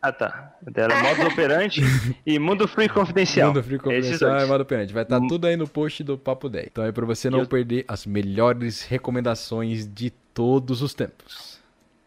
[0.01, 0.55] Ah, tá.
[0.75, 1.83] Era Modo Operante
[2.25, 3.49] e Mundo Free Confidencial.
[3.49, 4.95] Mundo Free Confidencial e Modo Operante.
[4.95, 5.29] Vai estar tá hum.
[5.29, 6.69] tudo aí no post do Papo 10.
[6.73, 7.47] Então é para você não Eu...
[7.47, 11.52] perder as melhores recomendações de todos os tempos.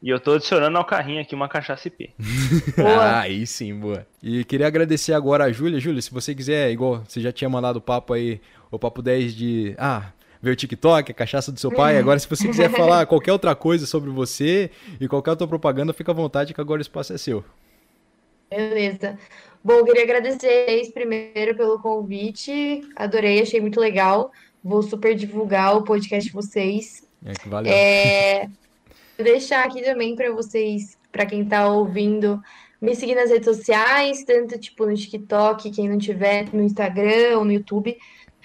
[0.06, 2.14] E eu tô adicionando ao carrinho aqui uma cachaça IP.
[2.78, 4.06] ah, aí sim, boa.
[4.22, 5.80] E queria agradecer agora a Júlia.
[5.80, 8.40] Júlia, se você quiser, igual você já tinha mandado o papo aí,
[8.70, 9.76] o papo 10 de.
[9.80, 11.98] Ah, ver o TikTok, a cachaça do seu pai.
[11.98, 14.70] Agora, se você quiser falar qualquer outra coisa sobre você
[15.02, 17.44] e qualquer outra propaganda, fica à vontade que agora o espaço é seu.
[18.48, 19.18] Beleza.
[19.64, 22.88] Bom, eu queria agradecer vocês primeiro pelo convite.
[22.96, 24.32] Adorei, achei muito legal.
[24.64, 27.04] Vou super divulgar o podcast de vocês.
[27.26, 27.74] É, valeu.
[27.74, 28.48] É,
[29.18, 32.42] deixar aqui também para vocês, para quem está ouvindo,
[32.82, 37.46] me seguir nas redes sociais, tanto tipo no TikTok, quem não tiver, no Instagram ou
[37.46, 37.98] no YouTube.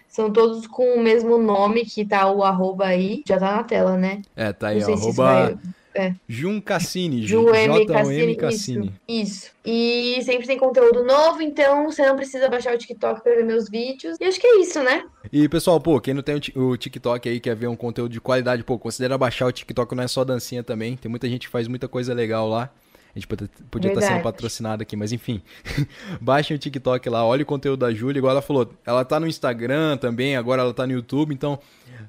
[0.08, 3.22] São todos com o mesmo nome, que tá o arroba aí.
[3.26, 4.22] Já tá na tela, né?
[4.34, 5.58] É, tá aí, arroba...
[5.95, 6.14] É.
[6.28, 7.86] Jun Cassini, Ju M.
[7.86, 8.95] Cassini, Cassini.
[9.09, 9.51] Isso, isso.
[9.64, 13.68] E sempre tem conteúdo novo, então você não precisa baixar o TikTok para ver meus
[13.68, 14.16] vídeos.
[14.20, 15.05] E acho que é isso, né?
[15.32, 18.62] E pessoal, pô, quem não tem o TikTok aí, quer ver um conteúdo de qualidade,
[18.62, 20.97] pô, considera baixar o TikTok, não é só dancinha também.
[20.97, 22.70] Tem muita gente que faz muita coisa legal lá.
[23.14, 25.43] A gente podia estar tá sendo patrocinado aqui, mas enfim.
[26.20, 28.19] Baixem o TikTok lá, olha o conteúdo da Júlia.
[28.20, 31.59] Igual ela falou, ela tá no Instagram também, agora ela tá no YouTube, então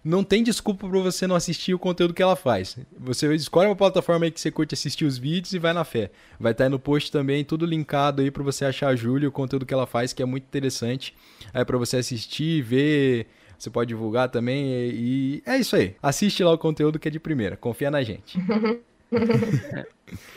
[0.04, 2.78] não tem desculpa para você não assistir o conteúdo que ela faz.
[3.00, 6.12] Você escolhe uma plataforma aí que você curte assistir os vídeos e vai na fé.
[6.40, 9.30] Vai estar tá aí no post também, tudo linkado aí para você achar a Júlia,
[9.30, 11.16] o conteúdo que ela faz, que é muito interessante.
[11.54, 13.28] Aí para você assistir, ver,
[13.58, 15.96] você pode divulgar também e é isso aí.
[16.02, 18.38] Assiste lá o conteúdo que é de primeira, confia na gente.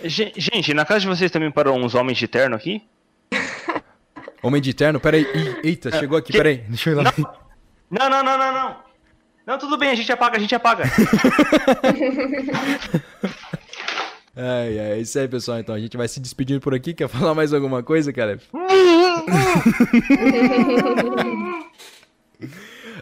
[0.04, 2.82] Gente, na casa de vocês também parou uns homens de terno aqui?
[4.42, 5.26] Homem de terno, peraí.
[5.62, 6.58] Eita, chegou aqui, peraí.
[6.68, 7.14] Deixa eu ir lá.
[7.90, 8.76] Não, não, não, não, não.
[9.46, 10.84] Não, tudo bem, a gente apaga, a gente apaga.
[14.36, 15.60] Ai, ai, é isso aí, pessoal.
[15.60, 16.92] Então a gente vai se despedindo por aqui.
[16.92, 18.40] Quer falar mais alguma coisa, cara?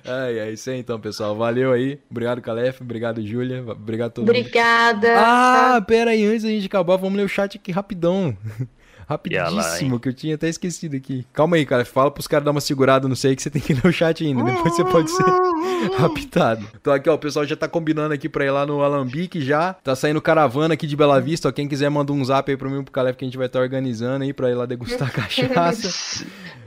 [0.05, 1.35] Ai, é isso aí então, pessoal.
[1.35, 1.99] Valeu aí.
[2.11, 2.83] Obrigado, Calef.
[2.83, 3.65] Obrigado, Júlia.
[3.67, 4.37] Obrigado a todo mundo.
[4.37, 5.15] Obrigada.
[5.17, 8.37] Ah, pera aí, antes da gente acabar, vamos ler o chat aqui rapidão.
[9.13, 11.27] Lá, Rapidíssimo, que eu tinha até esquecido aqui.
[11.33, 11.85] Calma aí, cara.
[11.85, 14.25] Fala pros caras dar uma segurada, não sei, que você tem que ler o chat
[14.25, 14.43] ainda.
[14.43, 15.25] Depois você pode ser
[15.99, 16.67] raptado.
[16.81, 19.75] Então aqui, ó, o pessoal já tá combinando aqui pra ir lá no Alambique já.
[19.75, 21.53] Tá saindo caravana aqui de Bela Vista, ó.
[21.53, 23.47] Quem quiser manda um zap aí pro mim e pro Calef que a gente vai
[23.47, 26.25] estar organizando aí pra ir lá degustar cachaça.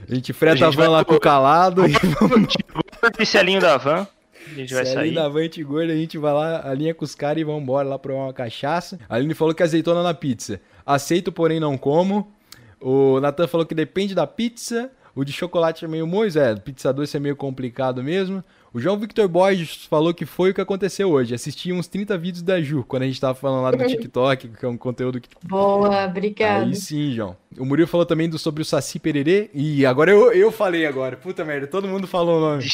[0.08, 3.16] A gente freta A a, gente van vai lá com o calado e vamos O
[3.18, 4.06] Marcelinho da van.
[4.52, 5.18] A gente vai é sair.
[5.18, 8.32] Avante Gorda, a gente vai lá, alinha com os caras e vambora lá provar uma
[8.32, 8.98] cachaça.
[9.08, 10.60] A Aline falou que azeitona na pizza.
[10.84, 12.32] Aceito, porém não como.
[12.80, 14.90] O Natan falou que depende da pizza.
[15.14, 18.44] O de chocolate é meio mois, é, pizza doce é meio complicado mesmo.
[18.70, 21.34] O João Victor Borges falou que foi o que aconteceu hoje.
[21.34, 24.64] Assisti uns 30 vídeos da Ju, quando a gente tava falando lá do TikTok, que
[24.66, 26.66] é um conteúdo que Boa, obrigada.
[26.66, 27.34] Aí sim, João.
[27.58, 29.48] O Murilo falou também do, sobre o Saci Pererê.
[29.54, 31.16] E agora eu, eu falei agora.
[31.16, 32.66] Puta merda, todo mundo falou o nome.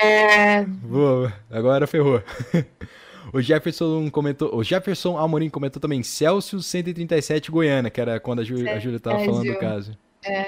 [0.00, 2.22] É, Boa, agora ferrou.
[3.32, 4.54] O Jefferson comentou.
[4.54, 9.00] O Jefferson Amorim comentou também Celsius 137 Goiânia, que era quando a, Jú, a Júlia
[9.00, 9.96] tava falando do caso.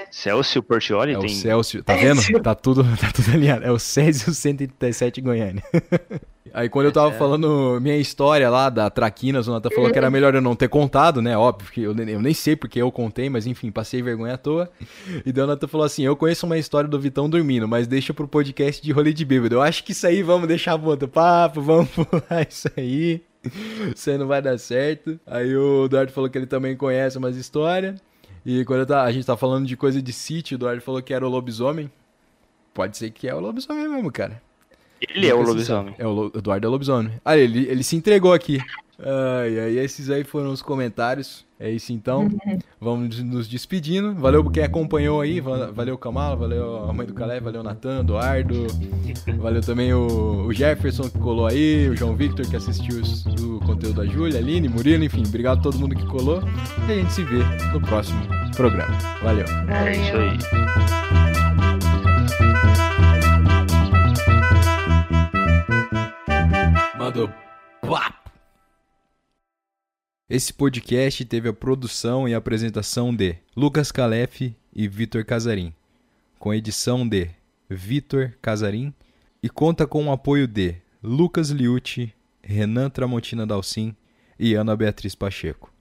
[0.09, 1.29] Celso Portioli É o tem.
[1.29, 2.21] Celsius, tá vendo?
[2.41, 3.65] Tá tudo, tá tudo alinhado.
[3.65, 5.63] É o Césio 137 Goiânia.
[6.53, 10.09] Aí quando eu tava falando minha história lá da Traquinas, o Natan falou que era
[10.11, 11.35] melhor eu não ter contado, né?
[11.37, 14.37] Óbvio que eu, nem- eu nem sei porque eu contei, mas enfim, passei vergonha à
[14.37, 14.69] toa.
[15.25, 18.13] E daí o Natan falou assim: Eu conheço uma história do Vitão dormindo, mas deixa
[18.13, 19.55] pro podcast de rolê de bêbado.
[19.55, 23.21] Eu acho que isso aí vamos deixar pro outro papo, vamos pular isso aí.
[23.95, 25.19] Isso aí não vai dar certo.
[25.25, 27.99] Aí o Eduardo falou que ele também conhece umas histórias.
[28.45, 31.25] E quando a gente tá falando de coisa de sítio, o Eduardo falou que era
[31.25, 31.91] o lobisomem.
[32.73, 34.41] Pode ser que é o lobisomem mesmo, cara.
[35.01, 35.93] Ele é o lobisomem.
[35.97, 37.11] É o Lo- Eduardo é o lobisomem.
[37.23, 38.59] Ah, ele, ele se entregou aqui.
[38.97, 41.43] Ai, ai, esses aí foram os comentários.
[41.59, 42.29] É isso então.
[42.79, 44.13] Vamos nos despedindo.
[44.15, 45.39] Valeu quem acompanhou aí.
[45.41, 48.67] va- Valeu Kamala, valeu a mãe do Calé, valeu Natan, Eduardo.
[49.37, 53.59] Valeu também o, o Jefferson que colou aí, o João Victor que assistiu os- o
[53.65, 55.23] conteúdo da Júlia, Aline, Murilo, enfim.
[55.27, 56.41] Obrigado a todo mundo que colou.
[56.87, 57.39] E a gente se vê
[57.73, 58.21] no próximo
[58.55, 58.97] programa.
[59.21, 59.45] Valeu.
[59.69, 61.24] É isso aí.
[67.05, 67.29] Mandou.
[67.81, 68.19] Pá!
[70.27, 75.71] Esse podcast teve a produção e apresentação de Lucas Calef e Vitor Casarim,
[76.39, 77.29] com edição de
[77.69, 78.91] Vitor Casarim
[79.43, 82.11] e conta com o apoio de Lucas Liucci,
[82.41, 83.95] Renan Tramontina Dalcin
[84.39, 85.74] e Ana Beatriz Pacheco.